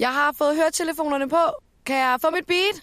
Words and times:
Jeg 0.00 0.08
har 0.08 0.34
fået 0.38 0.56
høretelefonerne 0.56 1.28
på. 1.28 1.36
Kan 1.86 1.96
jeg 1.96 2.16
få 2.22 2.30
mit 2.30 2.46
beat? 2.46 2.76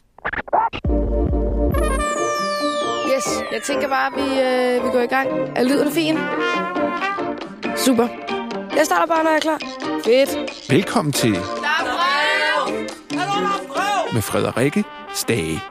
Yes, 3.15 3.27
jeg 3.51 3.61
tænker 3.63 3.87
bare, 3.87 4.07
at 4.07 4.13
vi, 4.15 4.41
øh, 4.41 4.85
vi 4.85 4.89
går 4.91 4.99
i 5.01 5.05
gang. 5.07 5.29
Er 5.55 5.63
lyden 5.63 5.91
fin? 5.91 6.17
Super. 7.77 8.07
Jeg 8.75 8.85
starter 8.85 9.05
bare, 9.05 9.23
når 9.23 9.29
jeg 9.29 9.37
er 9.37 9.41
klar. 9.41 9.59
Fedt. 10.05 10.69
Velkommen 10.71 11.11
til 11.13 11.33
Der 11.33 11.39
er 11.39 11.83
brev! 13.69 14.13
med 14.13 14.21
Frederikke 14.21 14.83
Stage. 15.15 15.63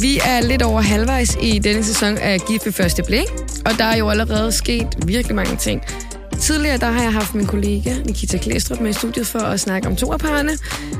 Vi 0.00 0.18
er 0.26 0.40
lidt 0.40 0.62
over 0.62 0.80
halvvejs 0.80 1.36
i 1.42 1.58
denne 1.58 1.84
sæson 1.84 2.18
af 2.18 2.40
Gift 2.40 2.66
ved 2.66 2.72
første 2.72 3.02
blik, 3.06 3.26
og 3.66 3.78
der 3.78 3.84
er 3.84 3.96
jo 3.96 4.08
allerede 4.10 4.52
sket 4.52 4.86
virkelig 5.06 5.36
mange 5.36 5.56
ting. 5.56 5.82
Tidligere 6.40 6.78
der 6.78 6.86
har 6.86 7.02
jeg 7.02 7.12
haft 7.12 7.34
min 7.34 7.46
kollega 7.46 7.98
Nikita 8.06 8.38
Klæstrup 8.38 8.80
med 8.80 8.90
i 8.90 8.92
studiet 8.92 9.26
for 9.26 9.38
at 9.38 9.60
snakke 9.60 9.88
om 9.88 9.96
toerparerne. 9.96 10.52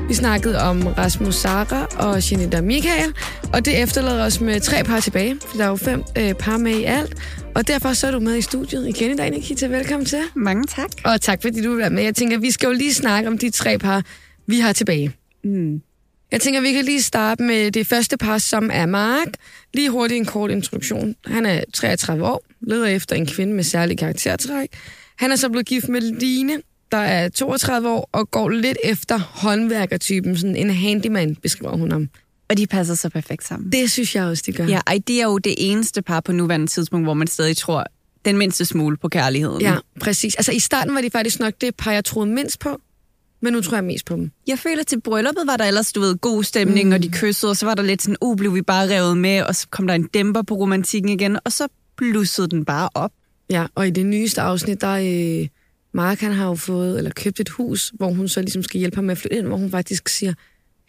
Vi 0.07 0.13
snakkede 0.13 0.61
om 0.61 0.87
Rasmus 0.87 1.35
Sara 1.35 1.85
og 1.85 2.31
Janita 2.31 2.61
Michael, 2.61 3.13
og 3.53 3.65
det 3.65 3.81
efterlader 3.81 4.25
os 4.25 4.41
med 4.41 4.61
tre 4.61 4.83
par 4.83 4.99
tilbage, 4.99 5.37
for 5.47 5.57
der 5.57 5.63
er 5.63 5.69
jo 5.69 5.75
fem 5.75 6.03
øh, 6.17 6.33
par 6.33 6.57
med 6.57 6.71
i 6.75 6.83
alt. 6.83 7.15
Og 7.55 7.67
derfor 7.67 7.93
så 7.93 8.07
er 8.07 8.11
du 8.11 8.19
med 8.19 8.37
i 8.37 8.41
studiet 8.41 8.87
igen 8.87 9.11
i 9.11 9.15
dag, 9.15 9.29
Nikita. 9.29 9.67
Velkommen 9.67 10.05
til. 10.05 10.19
Mange 10.35 10.63
tak. 10.63 10.89
Og 11.03 11.21
tak 11.21 11.41
fordi 11.41 11.61
du 11.61 11.69
vil 11.69 11.77
være 11.77 11.89
med. 11.89 12.03
Jeg 12.03 12.15
tænker, 12.15 12.37
vi 12.37 12.51
skal 12.51 12.67
jo 12.67 12.73
lige 12.73 12.93
snakke 12.93 13.29
om 13.29 13.37
de 13.37 13.49
tre 13.49 13.77
par, 13.77 14.03
vi 14.47 14.59
har 14.59 14.73
tilbage. 14.73 15.11
Mm. 15.43 15.81
Jeg 16.31 16.41
tænker, 16.41 16.61
vi 16.61 16.71
kan 16.71 16.85
lige 16.85 17.01
starte 17.01 17.43
med 17.43 17.71
det 17.71 17.87
første 17.87 18.17
par, 18.17 18.37
som 18.37 18.69
er 18.73 18.85
Mark. 18.85 19.27
Lige 19.73 19.89
hurtigt 19.89 20.17
en 20.17 20.25
kort 20.25 20.51
introduktion. 20.51 21.15
Han 21.25 21.45
er 21.45 21.61
33 21.73 22.25
år, 22.25 22.43
leder 22.61 22.85
efter 22.85 23.15
en 23.15 23.25
kvinde 23.25 23.53
med 23.53 23.63
særlig 23.63 23.97
karaktertræk. 23.97 24.69
Han 25.17 25.31
er 25.31 25.35
så 25.35 25.49
blevet 25.49 25.65
gift 25.65 25.89
med 25.89 26.01
Line, 26.01 26.61
der 26.91 26.97
er 26.97 27.29
32 27.29 27.89
år, 27.89 28.09
og 28.11 28.31
går 28.31 28.49
lidt 28.49 28.77
efter 28.83 29.17
håndværkertypen. 29.17 30.37
Sådan 30.37 30.55
en 30.55 30.69
handyman, 30.69 31.35
beskriver 31.35 31.77
hun 31.77 31.91
ham. 31.91 32.09
Og 32.49 32.57
de 32.57 32.67
passer 32.67 32.95
så 32.95 33.09
perfekt 33.09 33.47
sammen. 33.47 33.71
Det 33.71 33.91
synes 33.91 34.15
jeg 34.15 34.23
også, 34.25 34.43
de 34.45 34.51
gør. 34.51 34.65
Ja, 34.65 34.79
ej, 34.87 34.99
det 35.07 35.21
er 35.21 35.25
jo 35.25 35.37
det 35.37 35.55
eneste 35.57 36.01
par 36.01 36.19
på 36.19 36.31
nuværende 36.31 36.67
tidspunkt, 36.67 37.05
hvor 37.05 37.13
man 37.13 37.27
stadig 37.27 37.57
tror 37.57 37.85
den 38.25 38.37
mindste 38.37 38.65
smule 38.65 38.97
på 38.97 39.09
kærligheden. 39.09 39.61
ja 39.61 39.75
præcis. 39.99 40.35
Altså 40.35 40.51
i 40.51 40.59
starten 40.59 40.95
var 40.95 41.01
de 41.01 41.09
faktisk 41.09 41.39
nok 41.39 41.53
det 41.61 41.75
par, 41.75 41.91
jeg 41.91 42.05
troede 42.05 42.29
mindst 42.29 42.59
på. 42.59 42.81
Men 43.41 43.53
nu 43.53 43.61
tror 43.61 43.77
jeg 43.77 43.83
mest 43.83 44.05
på 44.05 44.15
dem. 44.15 44.31
Jeg 44.47 44.59
føler, 44.59 44.83
til 44.83 45.01
brylluppet 45.01 45.47
var 45.47 45.57
der 45.57 45.65
ellers, 45.65 45.93
du 45.93 45.99
ved, 45.99 46.17
god 46.17 46.43
stemning, 46.43 46.89
mm. 46.89 46.93
og 46.93 47.03
de 47.03 47.09
kyssede, 47.11 47.49
og 47.49 47.57
så 47.57 47.65
var 47.65 47.75
der 47.75 47.83
lidt 47.83 48.01
sådan, 48.01 48.15
uh, 48.21 48.37
blev 48.37 48.55
vi 48.55 48.61
bare 48.61 48.95
revet 48.95 49.17
med, 49.17 49.41
og 49.41 49.55
så 49.55 49.67
kom 49.69 49.87
der 49.87 49.93
en 49.93 50.07
dæmper 50.13 50.41
på 50.41 50.55
romantikken 50.55 51.09
igen, 51.09 51.37
og 51.45 51.51
så 51.51 51.67
blussede 51.97 52.47
den 52.47 52.65
bare 52.65 52.89
op. 52.93 53.11
Ja, 53.49 53.65
og 53.75 53.87
i 53.87 53.89
det 53.89 54.05
nyeste 54.05 54.41
afsnit, 54.41 54.81
der 54.81 55.41
øh, 55.41 55.47
Mark 55.93 56.19
han 56.19 56.31
har 56.31 56.47
jo 56.47 56.55
fået, 56.55 56.97
eller 56.97 57.11
købt 57.11 57.39
et 57.39 57.49
hus, 57.49 57.93
hvor 57.95 58.09
hun 58.09 58.27
så 58.27 58.41
ligesom 58.41 58.63
skal 58.63 58.79
hjælpe 58.79 58.95
ham 58.95 59.03
med 59.03 59.11
at 59.11 59.17
flytte 59.17 59.37
ind, 59.37 59.47
hvor 59.47 59.57
hun 59.57 59.71
faktisk 59.71 60.09
siger, 60.09 60.33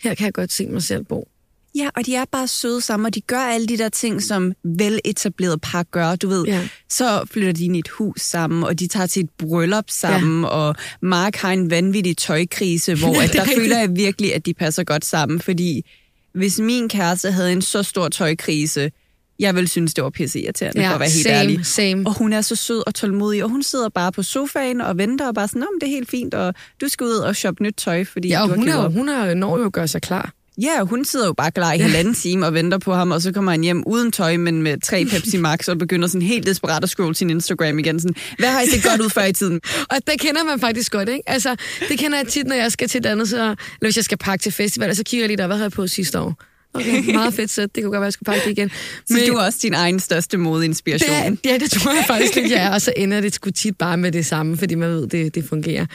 her 0.02 0.14
kan 0.14 0.24
jeg 0.24 0.34
godt 0.34 0.52
se 0.52 0.66
mig 0.66 0.82
selv 0.82 1.04
bo. 1.04 1.28
Ja, 1.74 1.88
og 1.96 2.06
de 2.06 2.14
er 2.14 2.24
bare 2.32 2.48
søde 2.48 2.80
sammen, 2.80 3.06
og 3.06 3.14
de 3.14 3.20
gør 3.20 3.40
alle 3.40 3.66
de 3.66 3.78
der 3.78 3.88
ting, 3.88 4.22
som 4.22 4.52
veletablerede 4.64 5.58
par 5.58 5.82
gør, 5.82 6.16
du 6.16 6.28
ved. 6.28 6.44
Ja. 6.44 6.68
Så 6.88 7.24
flytter 7.30 7.52
de 7.52 7.64
ind 7.64 7.76
i 7.76 7.78
et 7.78 7.88
hus 7.88 8.20
sammen, 8.20 8.64
og 8.64 8.78
de 8.78 8.86
tager 8.86 9.06
til 9.06 9.24
et 9.24 9.30
bryllup 9.38 9.90
sammen, 9.90 10.42
ja. 10.42 10.48
og 10.48 10.74
Mark 11.02 11.36
har 11.36 11.52
en 11.52 11.70
vanvittig 11.70 12.16
tøjkrise, 12.16 12.94
hvor 12.94 13.14
at 13.22 13.34
er 13.34 13.44
der 13.44 13.52
føler 13.56 13.78
jeg 13.78 13.96
virkelig, 13.96 14.34
at 14.34 14.46
de 14.46 14.54
passer 14.54 14.84
godt 14.84 15.04
sammen, 15.04 15.40
fordi 15.40 15.84
hvis 16.32 16.58
min 16.58 16.88
kæreste 16.88 17.30
havde 17.30 17.52
en 17.52 17.62
så 17.62 17.82
stor 17.82 18.08
tøjkrise, 18.08 18.90
jeg 19.38 19.54
ville 19.54 19.68
synes, 19.68 19.94
det 19.94 20.04
var 20.04 20.10
pisseirriterende, 20.10 20.82
for 20.86 20.94
at 20.94 21.00
være 21.00 21.08
helt 21.08 21.22
same, 21.22 21.34
ærlig. 21.36 21.66
same. 21.66 22.06
Og 22.06 22.14
hun 22.18 22.32
er 22.32 22.40
så 22.40 22.56
sød 22.56 22.82
og 22.86 22.94
tålmodig, 22.94 23.44
og 23.44 23.50
hun 23.50 23.62
sidder 23.62 23.88
bare 23.88 24.12
på 24.12 24.22
sofaen 24.22 24.80
og 24.80 24.98
venter 24.98 25.26
og 25.28 25.34
bare 25.34 25.48
sådan, 25.48 25.62
om 25.62 25.68
det 25.80 25.86
er 25.86 25.90
helt 25.90 26.10
fint, 26.10 26.34
og 26.34 26.54
du 26.80 26.88
skal 26.88 27.04
ud 27.04 27.10
og 27.16 27.36
shoppe 27.36 27.62
nyt 27.62 27.74
tøj, 27.76 28.04
fordi 28.04 28.28
Ja, 28.28 28.36
du 28.36 28.42
og 28.42 28.48
har 28.48 28.56
hun, 28.56 28.68
er 28.68 28.88
hun 28.88 29.08
er, 29.08 29.34
når 29.34 29.58
jo 29.58 29.64
at 29.66 29.72
gøre 29.72 29.88
sig 29.88 30.02
klar. 30.02 30.32
Ja, 30.62 30.82
hun 30.82 31.04
sidder 31.04 31.26
jo 31.26 31.32
bare 31.32 31.50
klar 31.50 31.72
i 31.72 31.78
halvanden 31.78 32.14
time 32.14 32.46
og 32.46 32.54
venter 32.54 32.78
på 32.78 32.94
ham, 32.94 33.10
og 33.10 33.22
så 33.22 33.32
kommer 33.32 33.50
han 33.52 33.60
hjem 33.62 33.82
uden 33.86 34.12
tøj, 34.12 34.36
men 34.36 34.62
med 34.62 34.80
tre 34.80 35.04
Pepsi 35.10 35.36
Max, 35.36 35.68
og 35.68 35.78
begynder 35.78 36.08
sådan 36.08 36.22
helt 36.22 36.46
desperat 36.46 36.82
at 36.82 36.90
scrolle 36.90 37.14
sin 37.14 37.30
Instagram 37.30 37.78
igen. 37.78 38.00
Sådan, 38.00 38.14
hvad 38.38 38.48
har 38.48 38.60
I 38.60 38.66
set 38.66 38.84
godt 38.90 39.00
ud 39.00 39.10
før 39.10 39.24
i 39.24 39.32
tiden? 39.32 39.60
Og 39.90 39.96
det 40.06 40.20
kender 40.20 40.44
man 40.44 40.60
faktisk 40.60 40.92
godt, 40.92 41.08
ikke? 41.08 41.22
Altså, 41.26 41.56
det 41.88 41.98
kender 41.98 42.18
jeg 42.18 42.26
tit, 42.28 42.46
når 42.46 42.56
jeg 42.56 42.72
skal 42.72 42.88
til 42.88 43.04
dannet, 43.04 43.28
så, 43.28 43.36
eller 43.36 43.56
hvis 43.80 43.96
jeg 43.96 44.04
skal 44.04 44.18
pakke 44.18 44.42
til 44.42 44.52
festival, 44.52 44.96
så 44.96 45.02
kigger 45.04 45.22
jeg 45.22 45.28
lige 45.28 45.36
der, 45.36 45.46
hvad 45.46 45.56
havde 45.56 45.64
jeg 45.64 45.72
på 45.72 45.86
sidste 45.86 46.20
år? 46.20 46.34
Okay, 46.74 47.12
meget 47.14 47.34
fedt 47.34 47.50
sæt. 47.50 47.74
Det 47.74 47.82
kunne 47.82 47.90
godt 47.90 48.00
være, 48.00 48.04
jeg 48.04 48.12
skulle 48.12 48.26
pakke 48.26 48.44
det 48.44 48.50
igen. 48.50 48.70
Så 49.06 49.18
du 49.28 49.32
er 49.34 49.42
også 49.44 49.58
din 49.62 49.74
egen 49.74 50.00
største 50.00 50.36
modeinspiration. 50.38 51.32
det, 51.32 51.38
ja, 51.44 51.58
det 51.58 51.70
tror 51.70 51.92
jeg 51.94 52.04
faktisk 52.06 52.34
lidt, 52.34 52.50
jeg 52.50 52.62
er. 52.62 52.70
Og 52.74 52.80
så 52.82 52.92
ender 52.96 53.20
det 53.20 53.34
sgu 53.34 53.50
tit 53.50 53.76
bare 53.78 53.96
med 53.96 54.12
det 54.12 54.26
samme, 54.26 54.56
fordi 54.56 54.74
man 54.74 54.88
ved, 54.90 55.06
det, 55.06 55.34
det 55.34 55.44
fungerer. 55.44 55.86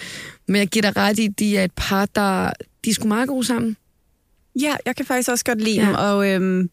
Men 0.48 0.56
jeg 0.56 0.68
giver 0.68 0.82
dig 0.92 0.98
ret 0.98 1.20
i, 1.20 1.28
de 1.28 1.58
er 1.58 1.64
et 1.64 1.72
par, 1.76 2.06
der... 2.06 2.50
De 2.86 2.90
er 2.90 2.94
sgu 2.94 3.08
meget 3.08 3.28
gode 3.28 3.46
sammen. 3.46 3.78
Ja, 4.62 4.76
jeg 4.86 4.96
kan 4.96 5.06
faktisk 5.06 5.30
også 5.30 5.46
godt 5.46 5.62
lide 5.62 5.76
Ja. 5.82 5.86
dem, 5.88 5.96
og 5.98 6.30
øhm, 6.30 6.70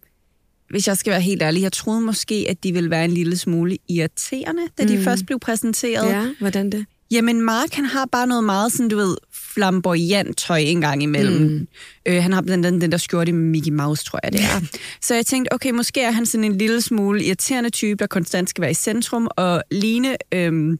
hvis 0.70 0.88
jeg 0.88 0.96
skal 0.96 1.10
være 1.10 1.20
helt 1.20 1.42
ærlig, 1.42 1.62
jeg 1.62 1.72
troede 1.72 2.00
måske, 2.00 2.46
at 2.48 2.64
de 2.64 2.72
ville 2.72 2.90
være 2.90 3.04
en 3.04 3.10
lille 3.10 3.36
smule 3.36 3.76
irriterende, 3.88 4.62
da 4.78 4.84
de 4.84 4.96
Mm. 4.96 5.04
først 5.04 5.26
blev 5.26 5.38
præsenteret. 5.40 6.08
Ja, 6.10 6.26
hvordan 6.40 6.70
det? 6.72 6.86
Jamen, 7.10 7.40
Mark, 7.40 7.72
han 7.72 7.84
har 7.84 8.06
bare 8.06 8.26
noget 8.26 8.44
meget 8.44 8.72
sådan, 8.72 8.88
du 8.88 8.96
ved, 8.96 9.16
flamboyant 9.32 10.36
tøj 10.36 10.58
en 10.58 10.80
gang 10.80 11.02
imellem. 11.02 11.42
Mm. 11.42 11.68
Øh, 12.06 12.22
han 12.22 12.32
har 12.32 12.42
blandt 12.42 12.66
andet 12.66 12.82
den 12.82 12.92
der 12.92 12.98
skjorte 12.98 13.32
med 13.32 13.44
Mickey 13.50 13.72
Mouse, 13.72 14.04
tror 14.04 14.20
jeg, 14.22 14.32
det 14.32 14.40
er. 14.40 14.78
Så 15.00 15.14
jeg 15.14 15.26
tænkte, 15.26 15.52
okay, 15.52 15.70
måske 15.70 16.02
er 16.02 16.10
han 16.10 16.26
sådan 16.26 16.44
en 16.44 16.58
lille 16.58 16.80
smule 16.80 17.24
irriterende 17.24 17.70
type, 17.70 17.96
der 17.96 18.06
konstant 18.06 18.50
skal 18.50 18.62
være 18.62 18.70
i 18.70 18.74
centrum, 18.74 19.28
og 19.36 19.62
Line... 19.70 20.16
Øhm, 20.34 20.78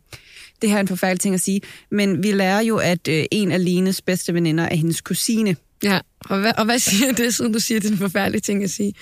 det 0.63 0.71
her 0.71 0.77
er 0.77 0.81
en 0.81 0.89
forfærdelig 0.89 1.21
ting 1.21 1.35
at 1.35 1.41
sige, 1.41 1.61
men 1.91 2.23
vi 2.23 2.33
lærer 2.33 2.61
jo, 2.61 2.77
at 2.77 3.09
øh, 3.09 3.25
en 3.31 3.53
af 3.53 3.65
Lines 3.65 4.03
bedste 4.03 4.35
veninder 4.35 4.65
er 4.65 4.75
hendes 4.75 5.01
kusine. 5.01 5.57
Ja, 5.83 6.01
og 6.21 6.41
hvad, 6.41 6.53
og 6.59 6.65
hvad 6.65 6.79
siger 6.79 7.13
det, 7.23 7.35
siden 7.35 7.53
du 7.53 7.59
siger, 7.59 7.81
det 7.81 7.89
er 7.89 7.93
en 7.93 7.99
forfærdelig 7.99 8.43
ting 8.43 8.65
at 8.65 8.71
sige? 8.71 8.95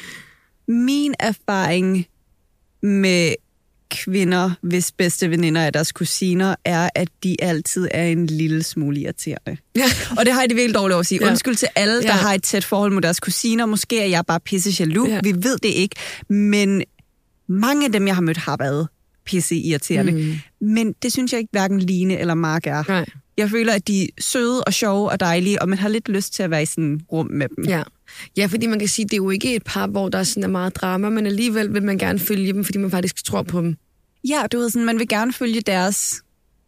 Min 0.69 1.15
erfaring 1.21 2.07
med 2.83 3.35
kvinder, 3.91 4.51
hvis 4.61 4.93
bedste 4.93 5.31
veninder 5.31 5.61
er 5.61 5.71
deres 5.71 5.93
kusiner, 5.93 6.55
er, 6.65 6.91
at 6.95 7.09
de 7.25 7.37
altid 7.43 7.89
er 7.91 8.05
en 8.05 8.27
lille 8.27 8.63
smule 8.63 9.01
irriterende. 9.01 9.57
Ja. 9.77 9.85
Og 10.19 10.25
det 10.27 10.33
har 10.35 10.41
jeg 10.41 10.49
det 10.49 10.57
virkelig 10.57 10.75
dårligt 10.75 10.95
over 10.95 11.01
at 11.01 11.07
sige. 11.07 11.19
Ja. 11.25 11.31
Undskyld 11.31 11.57
til 11.57 11.69
alle, 11.77 11.95
der 12.03 12.09
Ja. 12.09 12.13
har 12.13 12.35
et 12.35 12.43
tæt 12.43 12.65
forhold 12.65 12.93
med 12.93 13.03
deres 13.03 13.21
kusiner. 13.21 13.67
Måske 13.67 14.01
er 14.01 14.07
jeg 14.07 14.25
bare 14.27 14.41
pisse 14.41 14.71
jaloux. 14.85 15.09
Ja. 15.09 15.15
Ja. 15.15 15.21
Vi 15.25 15.33
ved 15.43 15.59
det 15.63 15.69
ikke. 15.69 15.97
Men 16.29 16.83
mange 17.49 17.87
af 17.87 17.93
dem, 17.93 18.07
jeg 18.07 18.15
har 18.15 18.23
mødt, 18.23 18.37
har 18.37 18.57
været 18.57 18.89
pisse 19.27 19.57
irriterende. 19.57 20.13
Mm. 20.13 20.35
Men 20.61 20.95
det 21.03 21.13
synes 21.13 21.33
jeg 21.33 21.39
ikke, 21.41 21.51
hverken 21.53 21.81
Line 21.81 22.19
eller 22.19 22.35
Mark 22.35 22.67
er. 22.67 22.85
Nej. 22.89 23.07
Jeg 23.37 23.51
føler, 23.51 23.73
at 23.73 23.89
de 23.89 24.03
er 24.03 24.07
søde 24.21 24.65
og 24.65 24.75
sjove 24.75 25.11
og 25.11 25.21
dejlige, 25.21 25.63
og 25.63 25.69
man 25.69 25.79
har 25.79 25.89
lidt 25.89 26.09
lyst 26.09 26.33
til 26.35 26.43
at 26.43 26.51
være 26.51 26.63
i 26.63 26.67
sådan 26.67 26.95
et 26.95 27.01
rum 27.13 27.27
med 27.31 27.47
dem. 27.57 27.65
Ja. 27.65 27.83
Ja, 28.37 28.47
fordi 28.47 28.67
man 28.67 28.79
kan 28.79 28.89
sige, 28.89 29.05
det 29.05 29.13
er 29.13 29.17
jo 29.17 29.31
ikke 29.31 29.55
et 29.55 29.63
par, 29.65 29.87
hvor 29.87 30.09
der 30.09 30.23
sådan 30.23 30.43
er 30.43 30.49
meget 30.49 30.77
drama, 30.77 31.09
men 31.11 31.27
alligevel 31.27 31.75
vil 31.75 31.83
man 31.83 31.99
gerne 31.99 32.19
følge 32.19 32.53
dem, 32.53 32.65
fordi 32.65 32.79
man 32.79 32.91
faktisk 32.91 33.25
tror 33.25 33.43
på 33.43 33.61
dem. 33.61 33.77
Ja, 34.29 34.43
du 34.53 34.59
ved 34.59 34.71
sådan, 34.71 34.87
man 34.87 34.99
vil 34.99 35.09
gerne 35.09 35.33
følge 35.33 35.61
deres... 35.61 36.15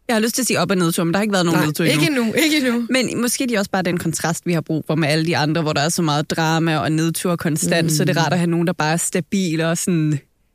Jeg 0.08 0.16
har 0.16 0.20
lyst 0.20 0.34
til 0.34 0.42
at 0.42 0.46
sige 0.46 0.58
op- 0.60 0.70
og 0.70 0.76
nedtur, 0.76 1.04
men 1.04 1.14
der 1.14 1.18
har 1.18 1.22
ikke 1.22 1.32
været 1.32 1.46
nogen 1.46 1.60
nedtur 1.64 1.84
endnu. 1.84 2.00
ikke 2.00 2.12
endnu, 2.12 2.32
ikke 2.32 2.56
endnu. 2.66 2.86
Men 2.90 3.20
måske 3.20 3.46
de 3.48 3.54
er 3.54 3.58
også 3.58 3.70
bare 3.70 3.82
den 3.82 3.98
kontrast, 3.98 4.46
vi 4.46 4.52
har 4.52 4.60
brug 4.60 4.84
for 4.86 4.94
med 4.94 5.08
alle 5.08 5.26
de 5.26 5.36
andre, 5.36 5.62
hvor 5.62 5.72
der 5.72 5.80
er 5.80 5.88
så 5.88 6.02
meget 6.02 6.30
drama 6.30 6.76
og 6.76 6.92
nedtur 6.92 7.36
konstant, 7.36 7.84
mm. 7.84 7.88
så 7.90 8.04
det 8.04 8.16
er 8.16 8.20
rart 8.22 8.32
at 8.32 8.38
have 8.38 8.50
nogen, 8.50 8.66
der 8.66 8.72
bare 8.72 8.92
er 8.92 8.96
stabile 8.96 9.68
og 9.68 9.78
sådan... 9.78 10.10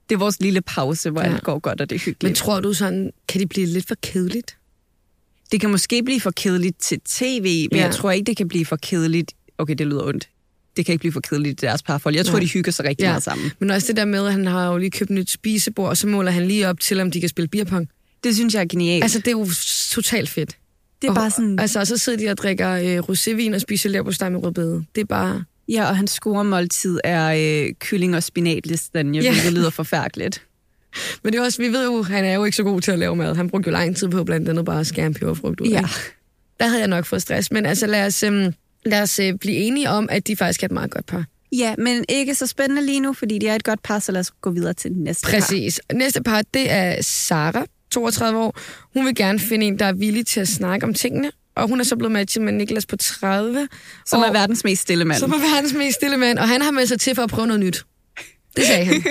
Det 0.10 0.16
er 0.16 0.20
vores 0.20 0.40
lille 0.40 0.62
pause, 0.62 1.10
hvor 1.10 1.22
Ja. 1.22 1.34
alt 1.34 1.44
går 1.44 1.60
godt, 1.60 1.82
og 1.82 1.90
det 1.90 1.96
er 1.96 2.00
hyggeligt. 2.00 2.24
Men 2.24 2.36
tror 2.36 2.60
du 2.60 2.74
sådan, 2.74 3.12
kan 3.28 3.42
det 3.42 3.50
blive 3.50 3.66
lidt 3.66 3.88
for 3.88 3.96
kedeligt? 4.04 4.58
det 5.52 5.62
kan 5.62 5.72
måske 5.72 6.04
blive 6.04 6.22
for 6.22 6.32
kedeligt 6.32 6.80
til 6.82 7.00
tv, 7.06 7.68
men 7.72 7.80
ja. 7.80 7.86
jeg 7.86 7.94
tror 7.96 8.12
ikke, 8.12 8.26
det 8.26 8.38
kan 8.38 8.48
blive 8.48 8.66
for 8.66 8.76
kedeligt... 8.76 9.34
Okay, 9.58 9.76
det 9.78 9.88
lyder 9.88 10.04
ondt. 10.04 10.30
Det 10.78 10.86
kan 10.86 10.94
ikke 10.94 11.00
blive 11.00 11.12
for 11.12 11.20
kedeligt 11.20 11.62
i 11.64 11.66
deres 11.66 11.84
parforhold. 11.84 12.16
Jeg 12.16 12.26
tror, 12.26 12.34
Nej. 12.34 12.40
de 12.40 12.48
hygger 12.50 12.72
sig 12.72 12.86
rigtig 12.86 13.04
Ja. 13.04 13.10
meget 13.10 13.24
sammen. 13.24 13.52
Men 13.60 13.72
også 13.72 13.88
det 13.88 13.98
der 13.98 14.06
med, 14.06 14.26
at 14.26 14.32
han 14.32 14.48
har 14.48 14.72
jo 14.72 14.78
lige 14.78 14.92
købt 14.92 15.10
et 15.12 15.16
nyt 15.16 15.30
spisebord, 15.30 15.90
og 15.90 15.98
så 15.98 16.08
måler 16.08 16.32
han 16.32 16.48
lige 16.48 16.68
op 16.70 16.80
til, 16.80 17.00
om 17.02 17.12
de 17.12 17.20
kan 17.20 17.30
spille 17.30 17.48
beerpong. 17.48 17.90
Det 18.24 18.36
synes 18.36 18.54
jeg 18.54 18.62
er 18.62 18.66
genialt. 18.66 19.04
Altså, 19.04 19.20
det 19.20 19.28
er 19.28 19.32
jo 19.32 19.48
totalt 19.92 20.30
fedt. 20.30 20.58
det 21.02 21.08
er 21.08 21.12
og, 21.12 21.16
bare 21.16 21.32
sådan... 21.32 21.60
Altså, 21.60 21.80
og 21.80 21.88
så 21.88 21.98
sidder 21.98 22.20
de 22.20 22.28
og 22.32 22.38
drikker 22.38 22.72
øh, 22.72 22.98
rosévin 23.00 23.56
og 23.56 23.62
spiser 23.62 23.90
leverpostej 23.90 24.30
med 24.30 24.44
rødbede. 24.44 24.86
Det 24.96 25.02
er 25.02 25.06
bare... 25.06 25.44
Ja, 25.70 25.90
og 25.90 25.98
hans 25.98 26.12
scoremåltid 26.12 27.00
er 27.04 27.64
øh, 27.68 27.74
kylling 27.80 28.16
og 28.16 28.24
spinatlistanje, 28.24 29.20
Ja. 29.20 29.26
ja. 29.26 29.32
hvilket 29.32 29.54
lyder 29.54 29.70
forfærdeligt. 29.70 30.42
Men 31.24 31.34
det 31.34 31.40
er 31.40 31.44
også, 31.44 31.62
vi 31.62 31.68
ved 31.68 31.86
jo, 31.86 32.04
han 32.04 32.26
er 32.26 32.34
jo 32.34 32.46
ikke 32.46 32.58
så 32.58 32.64
god 32.64 32.82
til 32.82 32.92
at 32.92 33.00
lave 33.00 33.16
mad. 33.16 33.36
Han 33.36 33.50
brugte 33.50 33.68
jo 33.68 33.72
lang 33.72 33.96
tid 33.96 34.08
på 34.10 34.24
blandt 34.24 34.50
andet 34.50 34.66
bare 34.66 34.80
at 34.80 34.88
skære 34.88 35.06
en 35.06 35.14
peberfrugt 35.14 35.62
ud. 35.62 35.68
Ja. 35.68 35.78
ikke? 35.80 35.90
Der 36.60 36.68
havde 36.68 36.80
jeg 36.80 36.88
nok 36.88 37.06
fået 37.06 37.22
stress. 37.22 37.52
Men 37.52 37.66
altså, 37.66 37.88
lad 37.88 38.06
os, 38.06 38.24
øhm, 38.24 38.54
lad 38.86 39.02
os 39.02 39.20
øh, 39.20 39.34
blive 39.34 39.58
enige 39.58 39.90
om, 39.90 40.10
at 40.12 40.28
de 40.28 40.36
faktisk 40.36 40.64
er 40.64 40.68
et 40.68 40.72
meget 40.72 40.92
godt 40.92 41.06
par. 41.06 41.26
Ja, 41.52 41.76
men 41.78 42.06
ikke 42.10 42.36
så 42.36 42.48
spændende 42.48 42.86
lige 42.86 43.00
nu, 43.00 43.14
fordi 43.14 43.38
de 43.38 43.48
er 43.48 43.56
et 43.56 43.64
godt 43.64 43.84
par, 43.84 44.00
så 44.00 44.12
lad 44.12 44.20
os 44.20 44.32
gå 44.42 44.52
videre 44.52 44.74
til 44.74 44.92
den 44.92 45.04
næste 45.04 45.26
par. 45.26 45.32
Præcis. 45.32 45.82
Næste 45.94 46.24
par, 46.24 46.42
det 46.54 46.72
er 46.72 47.02
Sara, 47.02 47.66
32 47.92 48.40
år. 48.40 48.60
Hun 48.94 49.06
vil 49.06 49.16
gerne 49.16 49.40
finde 49.40 49.66
en, 49.66 49.80
der 49.80 49.86
er 49.86 49.94
villig 49.94 50.26
til 50.26 50.40
at 50.40 50.48
snakke 50.48 50.86
om 50.86 50.94
tingene. 50.94 51.32
Og 51.56 51.68
hun 51.68 51.80
er 51.80 51.84
så 51.84 51.96
blevet 51.96 52.12
matchet 52.12 52.44
med 52.44 52.54
Niklas 52.54 52.86
på 52.86 52.96
30. 52.96 53.68
Som 54.06 54.22
og, 54.22 54.28
er 54.28 54.32
verdens 54.32 54.64
mest 54.64 54.82
stille 54.82 55.06
mand. 55.06 55.20
Som 55.20 55.32
er 55.32 55.54
verdens 55.54 55.74
mest 55.74 55.96
stille 55.96 56.18
mand. 56.18 56.40
Og 56.40 56.48
han 56.48 56.62
har 56.62 56.72
med 56.72 56.86
sig 56.86 57.00
til 57.00 57.16
for 57.16 57.24
at 57.24 57.30
prøve 57.30 57.48
noget 57.48 57.60
nyt. 57.60 57.86
Det 58.56 58.66
sagde 58.66 58.86
han. 58.86 59.04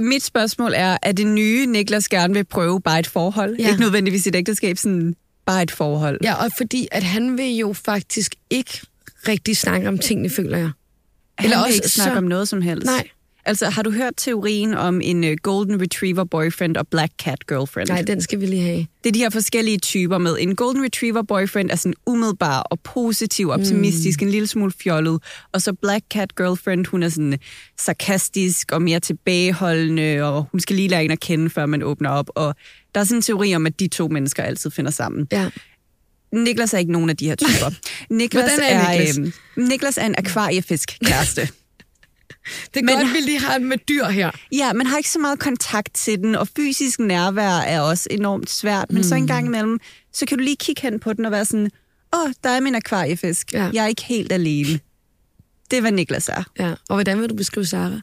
Mit 0.08 0.22
spørgsmål 0.22 0.72
er, 0.76 0.96
er 1.02 1.12
det 1.12 1.26
nye, 1.26 1.66
Niklas 1.66 2.08
gerne 2.08 2.34
vil 2.34 2.44
prøve 2.44 2.80
bare 2.80 2.98
et 2.98 3.06
forhold? 3.06 3.56
Ja. 3.58 3.68
Ikke 3.68 3.80
nødvendigvis 3.80 4.26
et 4.26 4.36
ægteskab, 4.36 4.78
sådan 4.78 5.14
bare 5.50 5.62
et 5.62 5.70
forhold. 5.70 6.18
Ja, 6.22 6.34
og 6.44 6.50
fordi 6.56 6.88
at 6.92 7.02
han 7.02 7.36
vil 7.38 7.56
jo 7.56 7.72
faktisk 7.72 8.34
ikke 8.50 8.80
rigtig 9.28 9.56
snakke 9.56 9.88
om 9.88 9.98
tingene, 9.98 10.30
føler 10.30 10.58
jeg. 10.58 10.70
Han 11.38 11.44
Eller 11.44 11.56
vil 11.56 11.64
også 11.64 11.74
ikke 11.74 11.88
snakke 11.88 12.14
så- 12.14 12.18
om 12.18 12.24
noget 12.24 12.48
som 12.48 12.62
helst. 12.62 12.86
Nej. 12.86 13.08
Altså, 13.46 13.70
har 13.70 13.82
du 13.82 13.90
hørt 13.90 14.12
teorien 14.16 14.74
om 14.74 15.00
en 15.00 15.24
uh, 15.24 15.30
golden 15.42 15.82
retriever 15.82 16.24
boyfriend 16.24 16.76
og 16.76 16.88
black 16.88 17.12
cat 17.22 17.46
girlfriend? 17.46 17.88
Nej, 17.88 18.02
den 18.02 18.20
skal 18.20 18.40
vi 18.40 18.46
lige 18.46 18.62
have. 18.62 18.86
Det 19.04 19.10
er 19.10 19.12
de 19.12 19.18
her 19.18 19.30
forskellige 19.30 19.78
typer 19.78 20.18
med. 20.18 20.36
En 20.40 20.56
golden 20.56 20.84
retriever 20.84 21.22
boyfriend 21.22 21.70
er 21.70 21.76
sådan 21.76 21.94
umiddelbar 22.06 22.60
og 22.60 22.80
positiv, 22.80 23.50
optimistisk, 23.50 24.20
mm. 24.20 24.26
en 24.26 24.32
lille 24.32 24.46
smule 24.46 24.72
fjollet. 24.82 25.22
Og 25.52 25.62
så 25.62 25.72
black 25.72 26.04
cat 26.10 26.36
girlfriend, 26.36 26.86
hun 26.86 27.02
er 27.02 27.08
sådan 27.08 27.38
sarkastisk 27.80 28.72
og 28.72 28.82
mere 28.82 29.00
tilbageholdende, 29.00 30.22
og 30.22 30.46
hun 30.52 30.60
skal 30.60 30.76
lige 30.76 30.88
lære 30.88 31.04
en 31.04 31.10
at 31.10 31.20
kende, 31.20 31.50
før 31.50 31.66
man 31.66 31.82
åbner 31.82 32.10
op. 32.10 32.30
Og 32.34 32.54
der 32.94 33.00
er 33.00 33.04
sådan 33.04 33.18
en 33.18 33.22
teori 33.22 33.54
om, 33.54 33.66
at 33.66 33.80
de 33.80 33.88
to 33.88 34.08
mennesker 34.08 34.42
altid 34.42 34.70
finder 34.70 34.90
sammen. 34.90 35.26
Ja. 35.32 35.50
Niklas 36.32 36.74
er 36.74 36.78
ikke 36.78 36.92
nogen 36.92 37.10
af 37.10 37.16
de 37.16 37.26
her 37.26 37.34
typer. 37.34 37.70
Niklas 38.14 38.44
Hvordan 38.44 38.76
er 38.76 38.90
Niklas? 38.90 39.18
øhm, 39.18 39.32
Niklas 39.56 39.98
er 39.98 40.06
en 40.06 40.14
akvariefisk 40.18 40.98
kæreste. 41.04 41.48
Det 42.74 42.80
er 42.80 42.84
Men- 42.84 42.94
godt, 42.94 43.12
vi 43.12 43.18
lige 43.20 43.38
har 43.40 43.58
med 43.58 43.78
dyr 43.88 44.04
her. 44.04 44.30
Ja, 44.52 44.72
man 44.72 44.86
har 44.86 44.96
ikke 44.96 45.10
så 45.10 45.18
meget 45.18 45.38
kontakt 45.38 45.94
til 45.94 46.18
den, 46.18 46.34
og 46.34 46.48
fysisk 46.56 46.98
nærvær 47.00 47.50
er 47.60 47.80
også 47.80 48.08
enormt 48.10 48.50
svært. 48.50 48.90
Men 48.90 48.96
mm. 48.96 49.02
så 49.02 49.14
en 49.14 49.26
gang 49.26 49.46
imellem, 49.46 49.80
så 50.12 50.26
kan 50.26 50.38
du 50.38 50.44
lige 50.44 50.56
kigge 50.56 50.82
hen 50.82 51.00
på 51.00 51.12
den 51.12 51.24
og 51.24 51.32
være 51.32 51.44
sådan, 51.44 51.70
åh, 52.16 52.20
oh, 52.22 52.30
der 52.44 52.50
er 52.50 52.60
min 52.60 52.74
akvariefisk. 52.74 53.52
Ja. 53.52 53.70
Jeg 53.72 53.84
er 53.84 53.88
ikke 53.88 54.02
helt 54.04 54.32
alene. 54.32 54.80
Det 55.70 55.76
er, 55.76 55.80
hvad 55.80 55.92
Niklas 55.92 56.28
er. 56.28 56.42
Ja. 56.58 56.70
Og 56.70 56.96
hvordan 56.96 57.20
vil 57.20 57.30
du 57.30 57.34
beskrive 57.34 57.66
Sara? 57.66 58.00